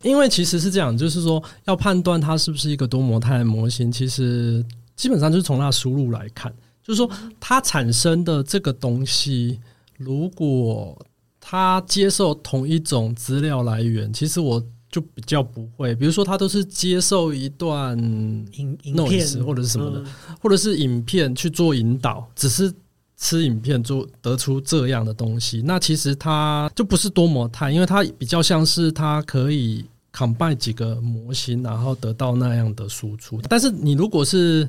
[0.02, 9.58] 因为其实是这样，就是说要判断它是不是一个多模态的模型，其实基本上就是从它输入来看，就是说它产生的这个东西，
[9.96, 10.98] 如果
[11.40, 15.94] 它接受同一种资料来源，其实我就比较不会。
[15.94, 20.04] 比如说，他都是接受一段影影片或者是什么的，
[20.40, 22.72] 或者是影片去做引导，只是
[23.16, 25.62] 吃影片就得出这样的东西。
[25.64, 33.40] 那其实它就不是多模态，因为它比较像是它可以 combine 几个模型，然后得到那样的输出。
[33.48, 34.68] 但是你如果是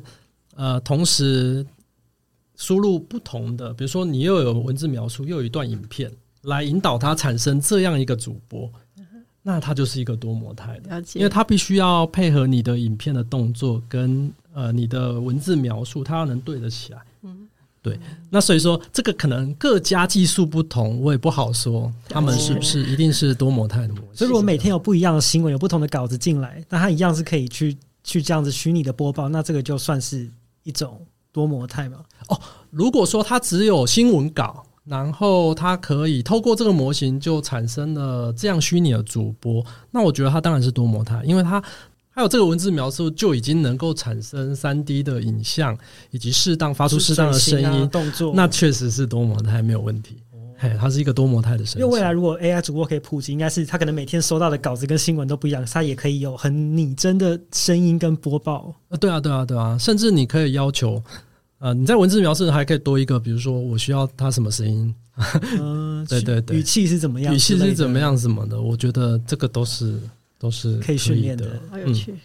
[0.56, 1.66] 呃同时
[2.56, 6.12] 输入不同的，比如说你又有文字描述，又有一段影片。
[6.44, 8.72] 来引导它产生这样一个主播，
[9.42, 17.02] 那它就是一个多模态的，因为它必须要配合你的影片的动作跟呃你的文字描述，它要能对得起来。
[17.24, 17.47] 嗯，
[17.82, 18.00] 对。
[18.30, 24.18] 那所以说，这个可能各家技术不同，我也不好说他们是不是一定是多模态的模式。
[24.20, 30.30] 所以，如果每天有不一样的新闻，有不同的稿子进来，那它一样是可以去去这样子虚拟的播报，那这个就算是
[30.64, 31.00] 一种
[31.32, 31.98] 多模态嘛？
[32.30, 34.64] 哦，如果说它只有新闻稿。
[34.90, 39.62] 然后它可以透过这个模型就产生了这样虚拟的主播。
[39.92, 41.62] 那我觉得它当然是多模态，因为它
[42.18, 45.78] 还有这个文字描述就已经能够产生三 D 的影像，
[46.10, 48.34] 以及适当发出适当的声音、啊、动作。
[48.36, 50.18] 那确实是多模态没有问题。
[50.58, 51.86] 嘿，它是一个多模态的声音。
[51.86, 58.74] 因为未来如果 AI 主播可以普及，应该是他可能每天收到的稿子跟新闻都不一样，他也可以有很拟真的声音跟播报。
[58.90, 61.00] 呃，对啊，对啊，对啊，甚至你可以要求，
[61.60, 64.96] 呃，你在文字描述还可以多一个，比如说我需要他什么声音，
[65.62, 70.00] 嗯， 对对对，语气是怎么样，语气是怎么样什么的，我觉得这个都是
[70.40, 72.12] 都是可以训练的，好有趣。
[72.12, 72.20] 嗯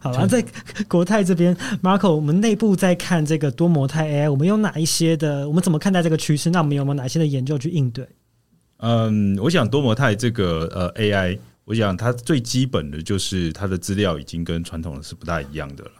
[0.00, 0.44] 好了，在
[0.88, 5.46] 国泰这边，Marco，我们内部在看这个多模态 AI，我们有哪一些的？
[5.46, 6.50] 我们怎么看待这个趋势？
[6.50, 8.04] 那我们有没有哪些的研究去应对？
[8.78, 15.92] 嗯，我想多模态这个呃 AI，我想它最基本的就是它的资料已经跟传统的是不大一样的了。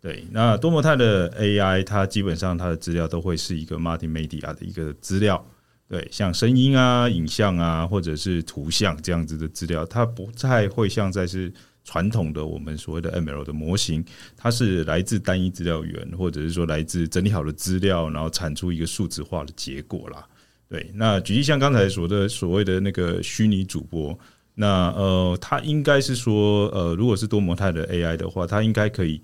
[0.00, 5.46] 对，那多模态的 AI，它基本上它的资料都会是一个 multimedia 的一个资料，
[5.90, 11.52] 对，像声音啊、影像啊，或者是图像这样子的资料，它不太会像在是。
[11.82, 14.04] 传统的我们所谓的 ML 的模型，
[14.36, 20.24] 它是来自单一资料源，或者是说来自整理好的资料，然后产出一个数字化的结果啦。
[20.68, 24.16] 对，那举例像刚才说的所谓的那个虚拟主播，
[24.54, 29.20] 那呃，它应该是说呃，如果是多模态的 AI 的话，它应该可以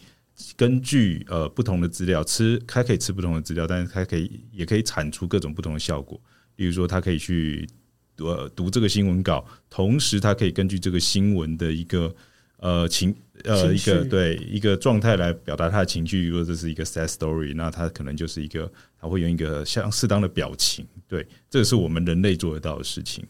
[0.56, 6.18] 根据呃不同的资料吃，它可以吃不同的资料，但是它可以也可以产出各种不同的效果。
[6.56, 7.68] 例如说，他可以去
[8.16, 12.14] 读读这个新闻稿，同时他可以根据这个新闻的一个。
[12.58, 13.14] 呃，情
[13.44, 16.26] 呃一个对一个状态来表达他的情绪。
[16.26, 20.84] 如果这是一个 sad story，那他可能就是一个他会用一个像适当的表情。
[21.06, 23.22] 对，这个是我们人类做得到的事情。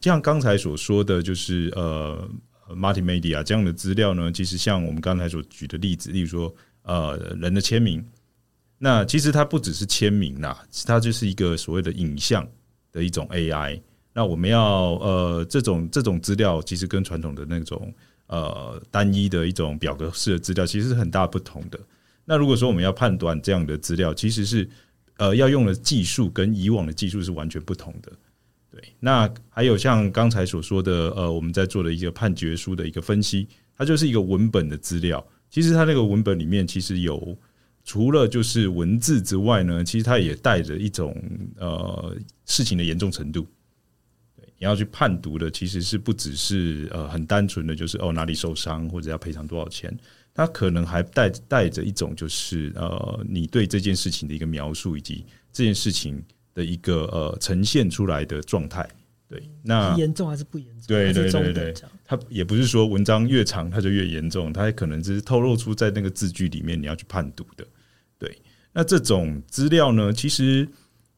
[0.00, 2.28] 就像刚才所说的就是呃
[2.70, 8.04] ，multimedia 这样的资料呢，其实像我们刚才所举的例子，例如说呃人的签名，
[8.78, 12.44] 那其实它不只是签名啦，它就是一个所谓的影像
[12.92, 13.80] 的一种 AI。
[14.12, 17.92] 那我们要呃这种这种资料，其实跟传统的那种。
[18.28, 21.78] 呃，单一的一种表格式的资料，其实是很大不同的。
[22.24, 24.66] 那如果说我们要判断这样的资料，其实是
[25.18, 28.10] 呃要用的技术跟以往的技术是完全不同的。
[28.70, 35.22] 对，那还有像刚才所说的，呃，我们在做的一个判决书的一个分析，它就是一个文本的资料。
[35.50, 37.36] 其实它那个文本里面，其实有
[37.84, 41.14] 除了就是文字之外呢，其实它也带着一种
[41.56, 42.16] 呃
[42.46, 43.46] 事情的严重程度。
[44.58, 49.92] 你要去判读的其实是不只是呃很单纯的就是哦哪里受伤或者要赔偿多少钱，
[50.32, 56.22] 它可能还带带着一种就是呃你对这件事情的一个描述以及这件事情
[56.54, 58.88] 的一个呃呈现出来的状态。
[59.32, 60.84] 对，那严重还是不严重？
[60.88, 67.66] 对对对对，它也不是说文章越长它就越严重，它可能只是透露出在那个字句里面你要去判读的。
[68.18, 68.38] 对，
[68.72, 70.68] 那这种资料呢，其实。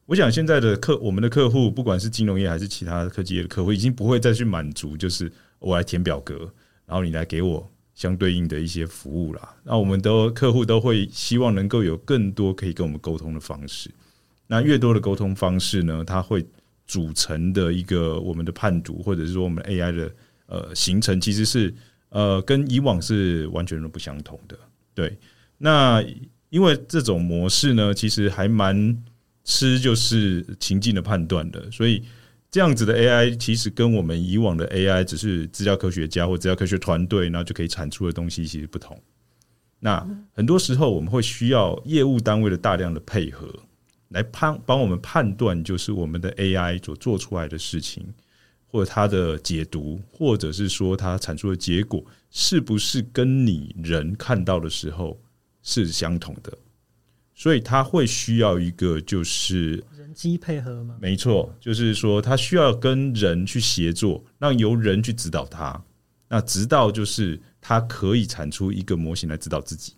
[0.07, 6.41] 我想现在的客，我们的客户，不管是金融业还是其他科技业的客户，已经不会再去满足，就是我来填表格，
[6.85, 9.55] 然后你来给我相对应的一些服务啦。
[9.63, 13.89] 那我们都客户都会希望能够有更多可以跟我们沟通的方式。
[14.45, 16.45] 那越多的沟通方式呢，它会
[16.85, 20.11] 组成的一个我们的判读，或者是说我们 AI 的
[20.47, 21.73] 呃形成，其实是
[22.09, 24.57] 呃跟以往是完全都不相同的。
[24.93, 25.17] 对，
[25.57, 26.03] 那
[26.49, 29.03] 因为这种模式呢，其实还蛮。
[29.47, 32.03] 吃就是情境的判断的，所以
[32.49, 38.99] 这样子的 AI 其实跟我们以往的 AI 只是资料科学家或资料科学团队，然后就可以产出的东西其实不同。
[39.79, 43.47] 那很多时候我们会需要业务单位的大量的配合，
[44.09, 48.05] 来判帮我们判断，就是我们的 AI 所做出来的事情，
[48.67, 55.19] 或者它的解读，或者是说它产出的结果，是不是跟你人看到的时候
[55.63, 56.57] 是相同的。
[57.37, 60.95] 所以它会需要一个就是人机配合吗？
[61.01, 65.83] 没错，就是说它需要跟人去协作，让由人去指导它，
[66.29, 69.95] 那直到就是它可以产出一个模型来指导自己，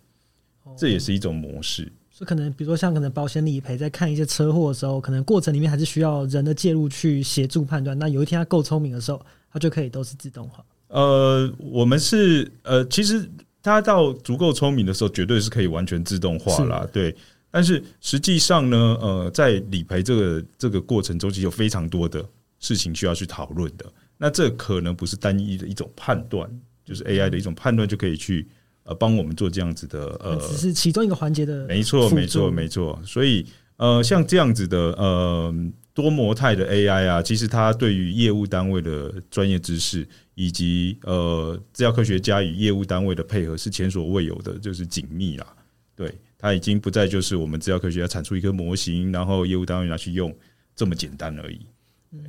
[0.76, 1.92] 这也是一种模式。
[2.18, 7.96] 所以可能比如说像可能保险理赔在看一些车祸的时候，可能过程里面还是需要人的介入去协助判断。
[7.96, 10.64] 那有一天他够聪明的时候，他就可以都是自动化。
[10.88, 13.24] 呃，我们是呃，其实。
[13.60, 16.88] 他到足够聪明的时候，绝对是可以完全自动化啦。
[16.90, 17.14] 对。
[17.50, 22.24] 但是实际上呢，呃，在理赔这个这个过程中，其实有非常多的
[22.60, 23.84] 事情需要去讨论的。
[24.16, 26.48] 那这可能不是单一的一种判断，
[26.84, 28.46] 就是 AI 的一种判断就可以去
[28.88, 31.64] 呃帮我们做这样子的呃，只是其中一个环节的。
[31.66, 33.00] 没错，没错，没错。
[33.04, 33.46] 所以
[33.76, 35.54] 呃，像这样子的呃。
[35.94, 45.46] 多模态的 AI 啊，其实它对于业务单位的专业知识，以及呃，资料科学家与业务单位的配合是前所未有的，就是紧密啦。
[45.96, 50.32] 对，它已经不再就是我们资料科学家产出一个模型，然后业务单位拿去用，
[50.76, 51.58] 这么简单而已。
[52.12, 52.20] 嗯，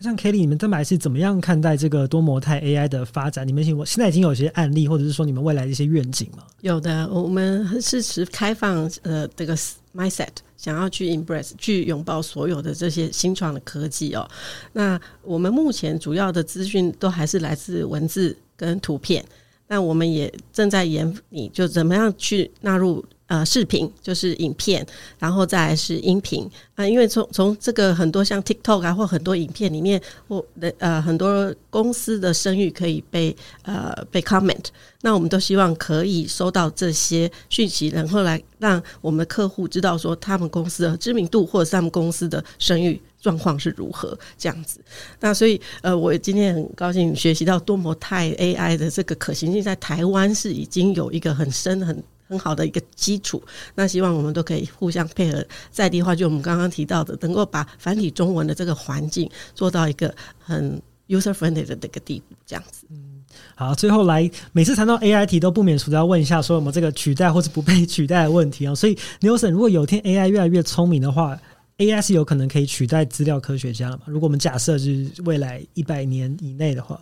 [0.00, 3.46] 像 Kelly，你们这边是怎么样看待这个多模态 AI 的发展？
[3.46, 6.44] 你们现在已经有些案例，或者是说你们未来的一些愿景吗？
[6.62, 9.54] 有的，我们是持开放呃这个
[9.94, 14.26] mindset，想要去 embrace 去拥抱所有的这些新创的科技哦。
[14.72, 19.24] 那我们目前主要的资讯都还是来自文字跟图片，
[19.68, 23.04] 那我们也正在研拟，就怎么样去纳入。
[23.30, 24.84] 呃，视频就是影片，
[25.16, 34.64] 然后再是音频啊、因为从从这个很多像 TikTok 啊，或很多影片里面，或的呃很多公司的声誉可以被呃被 comment，
[35.02, 44.80] 那我们都希望可以收到这些讯息，然后来让我们的客户知道说他们公司的知名度或者是他们公司的声誉状况是如何这样子。
[45.20, 52.02] 那所以呃，我今天很高兴学习到多模态 AI 的这个可行性，在台湾是已经有一个很深很。
[52.30, 53.42] 很好的一个基础，
[53.74, 62.86] 那希望我们都可以互相配合，在地化，就我们刚刚提到的，能够把繁体中文的这个环境做到一个很 user friendly 的这个地步，这样子。
[62.88, 63.24] 嗯，
[63.56, 68.72] 好，最后来，每次谈到 AI 题都不免除的要问一下，说我们这个取代或是不被取代的问题啊？
[68.78, 71.36] 所以 Nelson，如果有一天 AI 越来越聪明的话
[71.78, 74.04] ，AI 是有可能可以取代资料科学家了嘛？
[74.06, 77.00] 如果我们假设是未来一百年以内的话，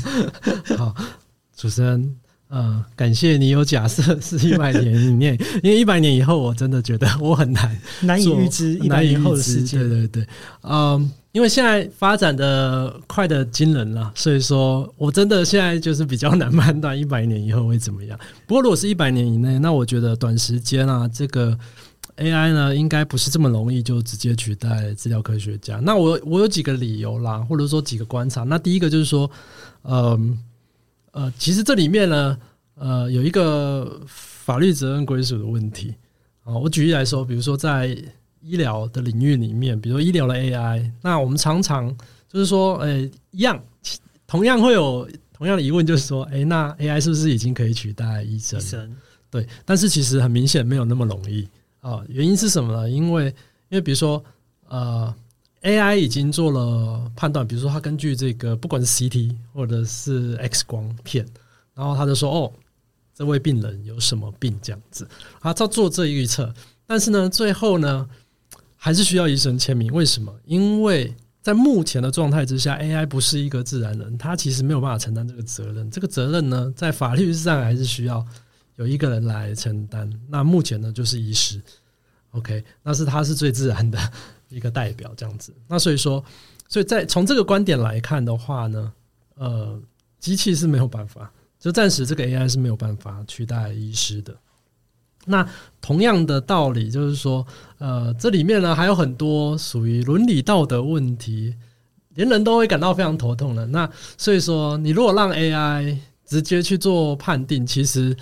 [0.76, 0.94] 好，
[1.56, 2.14] 主持人。
[2.54, 9.78] 嗯，感谢你有假设 是一百年以内，因为一百年以后，我真的觉得我很难 难以预知一百年后的世界。
[9.78, 10.26] 对对对，
[10.62, 18.18] 嗯，因为现在发展的快的惊人了，所以说我真的现在就是比较难判断一百年以后会怎么样。
[18.46, 21.58] 不过如果是一百年以内，那我觉得短时间啊，这个
[22.18, 25.80] AI 呢，应该不是这么容易就直接取代资料科学家。
[25.82, 28.42] 那我我有几个理由啦，或者说几个观察。
[28.42, 29.30] 那第一个就是说，
[29.84, 30.38] 嗯。
[31.12, 32.38] 呃，其实这里面呢，
[32.74, 35.94] 呃，有一个法律责任归属的问题
[36.42, 36.56] 啊。
[36.56, 37.86] 我举例来说，比如说在
[38.40, 41.94] 医疗的领域里面，比如说医疗的 AI，那我们常常
[42.28, 43.62] 就是说，诶，一样，
[44.26, 48.58] 同样会有同样的疑问，就是说，诶，那 AI 是不是已经可以取代医生？
[48.58, 48.96] 医生
[49.30, 51.48] 对，但是其实很明显没有那么容易
[51.80, 52.02] 啊。
[52.08, 52.90] 原因是什么呢？
[52.90, 53.26] 因为，
[53.68, 54.22] 因为比如说，
[54.68, 55.14] 呃。
[55.62, 61.24] AI 已经做了判断，比如说他根据这个不管是 CT 或者是 X 光片，
[61.74, 62.52] 然后他就说哦，
[63.14, 65.06] 这位病人有什么病这样子，
[65.40, 66.52] 他照做这一预测，
[66.84, 68.08] 但是呢，最后呢
[68.76, 69.92] 还是需要医生签名。
[69.92, 70.34] 为什么？
[70.44, 75.88] 因为在目前的状态之下，AI 不是一个自然人，他其实没有办法承担这个责任。
[75.90, 78.26] 这个责任呢，在法律上还是需要
[78.74, 80.10] 有一个人来承担。
[80.28, 81.62] 那目前呢，就是医师
[82.32, 83.98] ，OK，那是他是最自然的。
[84.52, 86.22] 一个代表这样子，那所以说，
[86.68, 88.92] 所以在从这个观点来看的话呢，
[89.36, 89.80] 呃，
[90.20, 94.36] 机器是没有办法，就暂时这个 AI 是没有办法取代医师的。
[95.24, 95.48] 那
[95.80, 97.46] 同样的道理就是说，
[97.78, 101.54] 呃，这里面呢还有很多属于伦理道德问题，
[102.14, 103.66] 连人都会感到非常头痛的。
[103.66, 105.96] 那所以说，你如果让 AI
[106.26, 108.16] 直接去做判定，其实。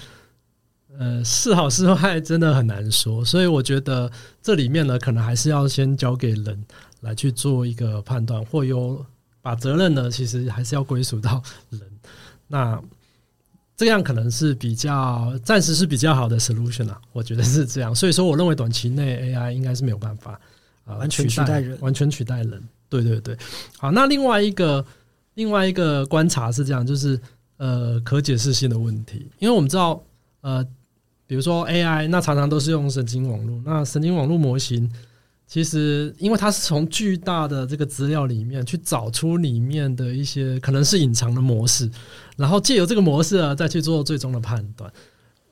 [0.98, 3.24] 呃，是好是坏，真的很难说。
[3.24, 4.10] 所以我觉得
[4.42, 6.64] 这里面呢，可能还是要先交给人
[7.00, 9.02] 来去做一个判断，或有
[9.40, 11.80] 把责任呢，其实还是要归属到人。
[12.48, 12.78] 那
[13.76, 17.94] 这样可能是比较暂时是比较好的 solution 啊，我觉得是这样。
[17.94, 20.38] 所以说，我认为短期内 AI 应该是没有办法
[20.84, 22.62] 啊，完全取代人，完全取代人。
[22.90, 23.34] 对对对。
[23.78, 24.84] 好，那另外一个
[25.34, 27.18] 另外一个观察是这样，就是
[27.56, 30.02] 呃，可解释性的问题，因为我们知道
[30.40, 30.66] 呃。
[31.30, 33.62] 比如说 AI，那常常都是用神经网络。
[33.64, 34.90] 那神经网络模型，
[35.46, 41.88] 其实因为它是从巨大的这个资料里面去找出里面的一些可能是隐藏的模式，
[42.36, 44.92] 然后借由这个模式啊，再去做最终的判断。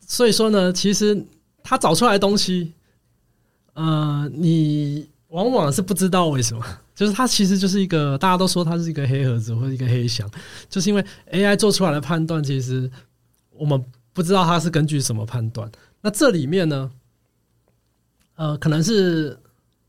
[0.04, 1.24] 所以说呢，其实
[1.62, 2.72] 它找出来的东西，
[3.74, 10.28] 呃，你往往是不知道为什么， 就是它其实就是一个大家都说它是一个黑盒子或者一个黑箱，
[10.68, 12.90] 就是因为 AI 做出来的判断，其实
[13.52, 13.80] 我们。
[14.18, 15.70] 不知道他是根据什么判断？
[16.00, 16.90] 那这里面呢，
[18.34, 19.38] 呃，可能是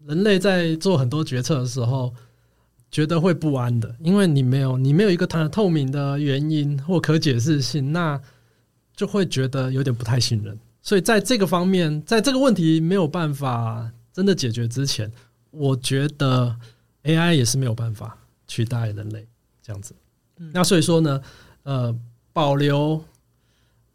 [0.06, 2.14] 人类在做很多决策的时候
[2.92, 8.22] 觉得会不安的，因为你没有你没有一个它透明的原因或可解释性，那
[8.96, 10.56] 就会觉得有点不太信任。
[10.80, 15.12] 所以在这个方面，在这个问题没有办法真的解决之前，
[15.50, 16.56] 我觉得
[17.02, 18.16] AI 也是没有办法
[18.46, 19.28] 取代人类
[19.64, 19.96] 这样子。
[20.54, 21.20] 那所以说呢，
[21.64, 21.96] 呃，
[22.32, 23.04] 保留。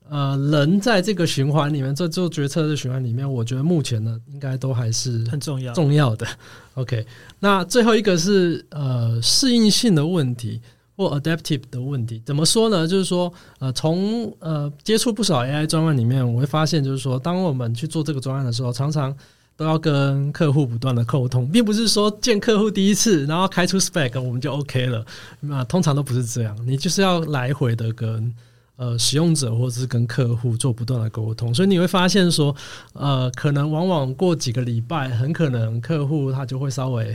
[0.08, 6.26] 呃，人在这个循环里面，在做决策的循环里面，我觉得目前呢，应该都还是很重要重要的。
[6.74, 7.06] OK，
[7.40, 10.60] 那最后一个是呃适应性的问题
[10.96, 12.86] 或 adaptive 的问题，怎么说呢？
[12.86, 19.16] 就是说，呃，从呃接触不少 AI 专案里面，我会发现，就是说，当我们去做这个专案的时候，常常
[19.56, 25.04] 都要跟客户不断的沟通，并不是说见客户第一次，然后开出 spec 我们就 OK 了。
[25.40, 28.32] 那通常都不是这样，你就是要来回的跟
[28.76, 31.54] 呃使用者或者是跟客户做不断的沟通。
[31.54, 32.54] 所以你会发现说，
[32.92, 37.14] 呃，可能往往过几个礼拜，很可能客户他就会稍微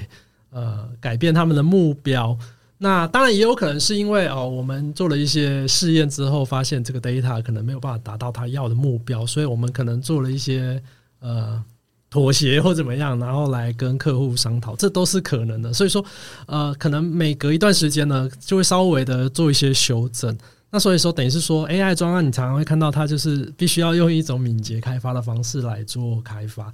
[0.51, 2.37] 呃改变他们的目标。
[2.77, 10.81] 那当然也有可能是因为哦，我们做了一些试验之后，发现这个 data 可能没有办法达到他要的目标，所以我们可能做了一些
[11.19, 11.63] 呃。
[12.11, 15.71] 妥协或怎么样，然后来跟客户商讨，这都是可能的。
[15.71, 16.03] 所以说，
[16.47, 20.35] 呃，可能每隔一段时间呢，就会稍微的做一些修正。
[20.69, 26.71] 那所以说，等于是说，AI 专案你常常会看到它就是必须要用一种敏捷开发的方式来做开发，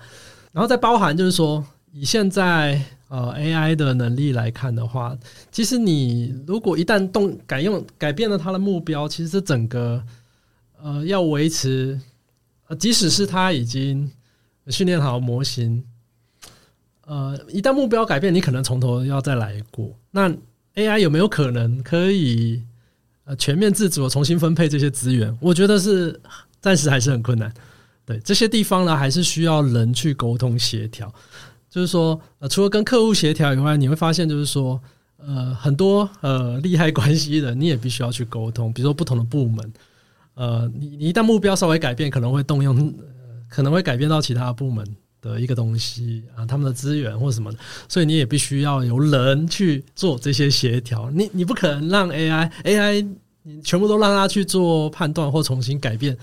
[0.51, 5.17] 然后再包含就是说，以现在呃 AI 的能力来看的话，
[5.51, 10.03] 其实你如果一旦动改用改变了它的目标，其实这整个
[10.81, 11.99] 呃要维持，
[12.67, 14.11] 呃，即使是它已经。
[14.69, 15.83] 训练好模型，
[17.05, 19.95] 呃，一旦目标改变，你可能从头要再来过。
[20.09, 20.27] 那
[20.73, 22.63] AI 有没有可能可以
[23.25, 25.35] 呃全面自主重新分配这些资源？
[25.41, 26.19] 我觉得是
[26.61, 27.53] 暂时还是很困难。
[28.05, 31.13] 对这些地方呢，还是需要人去沟通协调。
[31.69, 34.81] 就是说，呃，除了跟客户协调以外，你会发现就是说，
[35.17, 38.71] 呃，很多呃利害关系的，你也必须要去沟通。
[38.71, 39.73] 比如说不同的部门，
[40.35, 42.93] 呃，你你一旦目标稍微改变，可能会动用。
[43.47, 44.85] 可能会改变到其他部门
[45.25, 47.57] 的一个东西啊，他们的资源或什么的，
[47.89, 51.09] 所以你也必须要有人去做这些协调。
[51.09, 53.07] 你你不可能让 AI AI
[53.41, 56.15] 你全部都让它去做判断或重新改变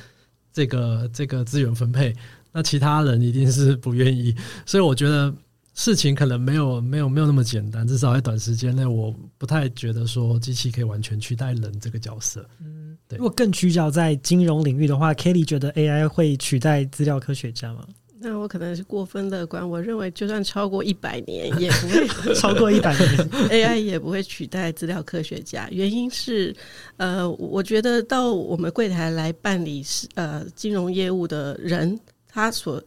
[0.52, 2.14] 这个这个资源分配，
[2.52, 4.32] 那其他人一定是不愿意。
[4.64, 5.34] 所以我觉得
[5.74, 12.46] 事情可能没有没有没有那么简单，至少在短时间内，我不太觉得说机器可以完全取代人这个角色。
[12.60, 12.96] 嗯。
[13.08, 17.84] 对如果更聚焦在金融领域的话，Kelly 觉得 AI 会取代资料科学家吗？
[18.22, 25.68] 那我可能是过分乐观，我认为就算超过一百年也不会 超过一百年，AI 也不会取代资料科学家。
[25.70, 26.54] 原因是，
[26.96, 31.98] 呃，我觉得到我们柜台来办理呃金融业务的人，
[32.28, 32.82] 他所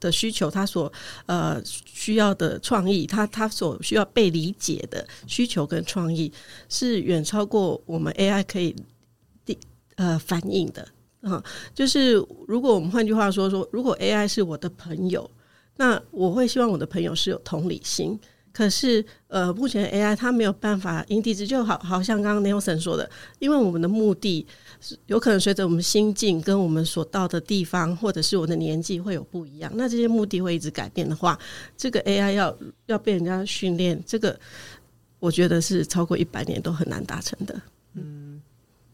[0.00, 0.92] 的需求，他所
[1.26, 6.32] 呃需要的创意，他他所需要被理解的需求跟创意，
[6.68, 8.74] 是远超过我们 AI 可以。
[10.00, 10.86] 呃，反映的
[11.36, 12.14] 啊，就是
[12.46, 15.30] 如果我们换句话说说，如果 AI 是我的朋友，
[15.76, 18.18] 那我会希望我的朋友是有同理心。
[18.50, 23.08] 可是，呃，目前 AI 它没有办法因地制，就好好像刚刚 Nelson 说的，
[23.38, 24.44] 因为我们的目的
[25.06, 29.70] 有可能随着我们心境跟我们所到的地方，或者是我的年纪会有不一样。
[29.76, 31.38] 那这些目的会一直改变的话，
[31.76, 34.36] 这个 AI 要要被人家训练，这个
[35.20, 37.60] 我觉得是超过一百年都很难达成的。
[37.94, 38.27] 嗯。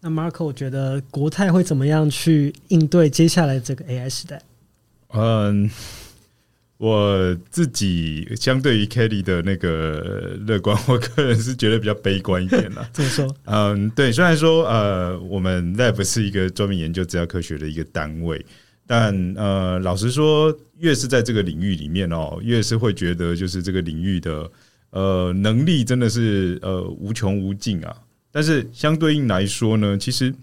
[0.06, 4.42] 那 Marco，我觉得国泰会怎么样去应对接下来这个 AI 时代？
[5.14, 5.70] 嗯，
[6.76, 12.86] 我自己相对于 Kelly 的那个乐观，我个人是觉得比较悲观一点了。
[12.92, 13.34] 怎么说？
[13.44, 18.44] 嗯，对，虽然说呃，我们 Lab 是一个专门研究资料科学的一个单位，
[18.86, 24.50] 但呃，老实说，越是在这个领域里面哦，越是会觉得就是这个领域的
[24.90, 27.96] 呃能力真的是呃无穷无尽啊。
[28.36, 30.34] 但是相对应来说呢，其实，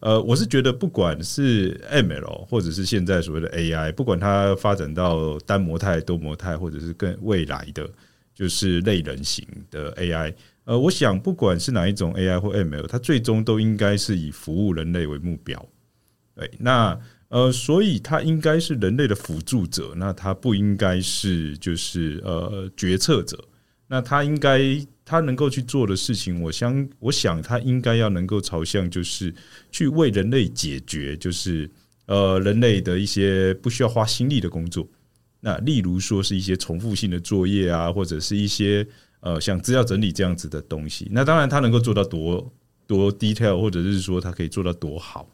[0.00, 7.88] 呃，我是觉得不管是 ML 或者是现在所谓的 AI，不管它发展到单模态、多模态，或者是更未来的
[8.34, 10.34] 就是类人型的 AI，
[10.64, 15.64] 呃，我想不管是哪一种 AI 或 ML，它最终都应该是以服务人类为目标。
[16.34, 23.38] 对，那呃，所以它应该是人类的辅助者，那它不应该是就是呃决策者，
[23.86, 24.84] 那它应该。
[25.08, 29.32] 他能够去做的事情，我想，我想他应该要能够朝向，就是
[29.70, 31.70] 去为人类解决，就是
[32.06, 34.84] 呃，人类的一些不需要花心力的工作。
[35.38, 38.84] 那例如说是一些重复性的作业啊，或者是一些
[39.20, 41.06] 呃，像资料整理这样子的东西。
[41.12, 42.52] 那当然，他能够做到多
[42.88, 45.30] 多 detail，或者是说他可以做到多好。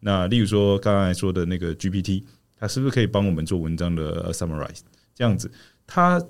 [0.00, 2.22] 那例如说刚才说的那个 GPT，
[2.54, 4.80] 它是不是可以帮我们做文章的 summarize
[5.14, 5.50] 这样子？
[5.86, 6.22] 它。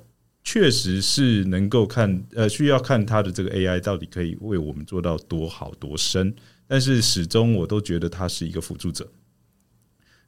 [0.48, 6.32] 确实是能够看，呃，需要看它的这个 AI 到底可以为我们做到多好多深，
[6.68, 9.10] 但是始终我都觉得它是一个辅助者。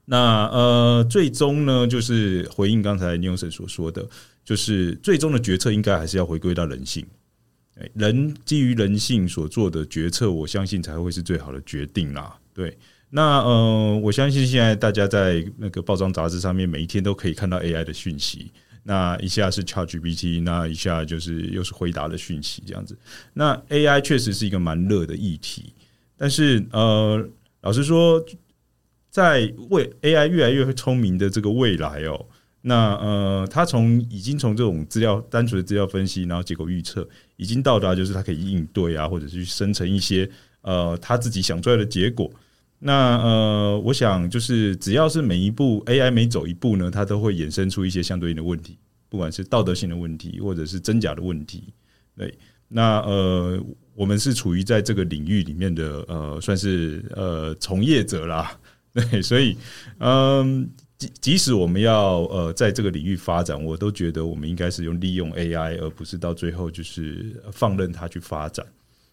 [0.07, 4.09] 那呃，最终呢，就是回应刚才 Nelson 所说的，
[4.45, 7.07] 就是最终的决策应该还是要回归到人性，
[7.95, 12.37] 人基于人性所做的决策，我相信才会是最好的决定啦。
[12.53, 12.77] 对，
[13.11, 18.51] 那呃，我相信现在大家在那个报章杂志上面，每一天都可以看到 AI 的讯息。
[18.89, 22.97] 那一下是 ChatGPT，那一下就是又是回答的讯息这样子。
[23.35, 25.75] 那 AI 确实是一个蛮热的议题，
[26.17, 27.23] 但是呃，
[27.61, 28.25] 老实说，
[29.11, 32.25] 在未 AI 越来越聪明的这个未来哦，
[32.63, 40.27] 那呃，他从已经从这种资料单纯的资料分析，然后结果预测，已经到达就是他可以应对啊，或者是去生成一些
[40.63, 42.33] 呃他自己想出来的结果。
[42.79, 51.73] 那呃，我想就是只要是每一步 AI 每走一步呢，它都会衍生出一些相对应的问题，不管是道德性的问题，或者是真假的问题。
[52.17, 52.33] 对，
[52.69, 53.61] 那呃，
[53.95, 58.59] 我们是处于在这个领域里面的呃，算是呃从业者啦。
[58.93, 59.57] 对，所以
[59.99, 60.69] 嗯。
[60.99, 68.67] 即即使我们要呃在这个领域发展，我都觉得我们应该是用利用 AI，而不是到最后就是放任它去发展。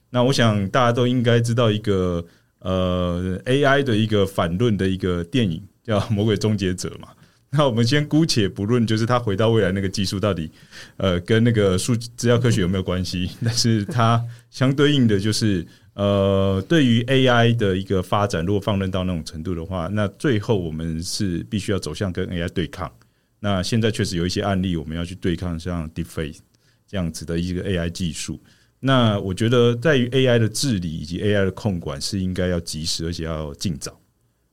[0.09, 2.26] 那我想大家都应该知道一个
[2.66, 7.09] 呃 AI 的一个反论的一个电影叫《魔鬼终结者》嘛。
[7.51, 10.51] 那我们先姑且不论，就是它回到未来那个技术到底
[10.97, 15.66] 呃跟那个数资料科学有没有关系， 但是它相对应的就是。
[15.95, 22.91] 呃，对于 AI 的一个发展，如果放任到那种程度的话，那最后我们是必须要走向跟 AI 对抗。
[23.39, 26.39] 那现在确实有一些案例，我们要去对抗像 DeepFace
[26.86, 28.38] 这样子的一个 AI 技术。
[28.86, 33.99] 那我觉得，在于 AI 的治理以及 AI 的控管是应该要及时，而且要尽早。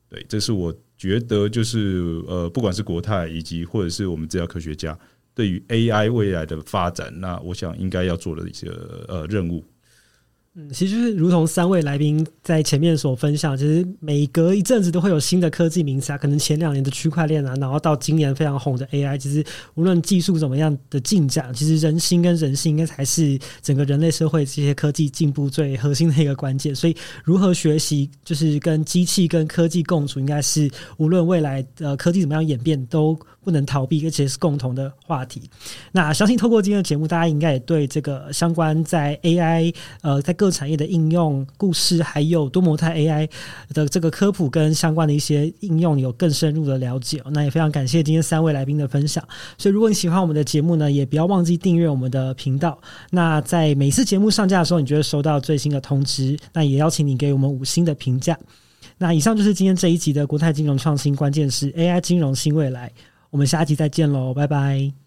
[0.08, 4.98] 对，这是我觉得就是呃，不管是国泰以及或者是我们制药科学家，
[5.34, 8.68] 对于 AI 未来的发展，那我想应该要做的一些
[9.06, 9.62] 呃任务。
[10.54, 19.42] 嗯，其实是如同三位来宾在前面所分享，其实每隔一阵子都会有新的科技名词啊，可能前两年的区块链啊，然后到今年非常红的 AI，其实
[19.76, 26.74] 无论技术怎么样的进展，其实人心跟人性应该才是整个人类社会这些科技进步最核心的一个关键。
[26.74, 26.94] 所以，
[27.24, 35.42] 如何学习就是跟机器跟科技共处，应该是无论未来呃科技怎么样演变都不能逃避，而且是共同的话题。
[35.92, 43.28] 那相信透过今天的节目，大家应该也对这个相关在 AI 呃在各产业的应用故事，还有多模态 AI
[43.74, 47.22] 的这个科普跟相关的一些应用有更深入的了解。
[47.32, 49.22] 那也非常感谢今天三位来宾的分享。
[49.58, 52.78] 所以，如果你喜欢我们的节目呢，也不要忘记订阅我们的频道。
[53.10, 56.38] 那在每次节目上架的时候，你就会收到最新的通知。
[56.52, 58.38] 那也邀请你给我们五星的评价。
[58.98, 62.92] 那以上就是今天这一集的国泰金融创新关键是 AI 金融新未来。
[63.32, 65.01] 我们下期再见喽，拜拜。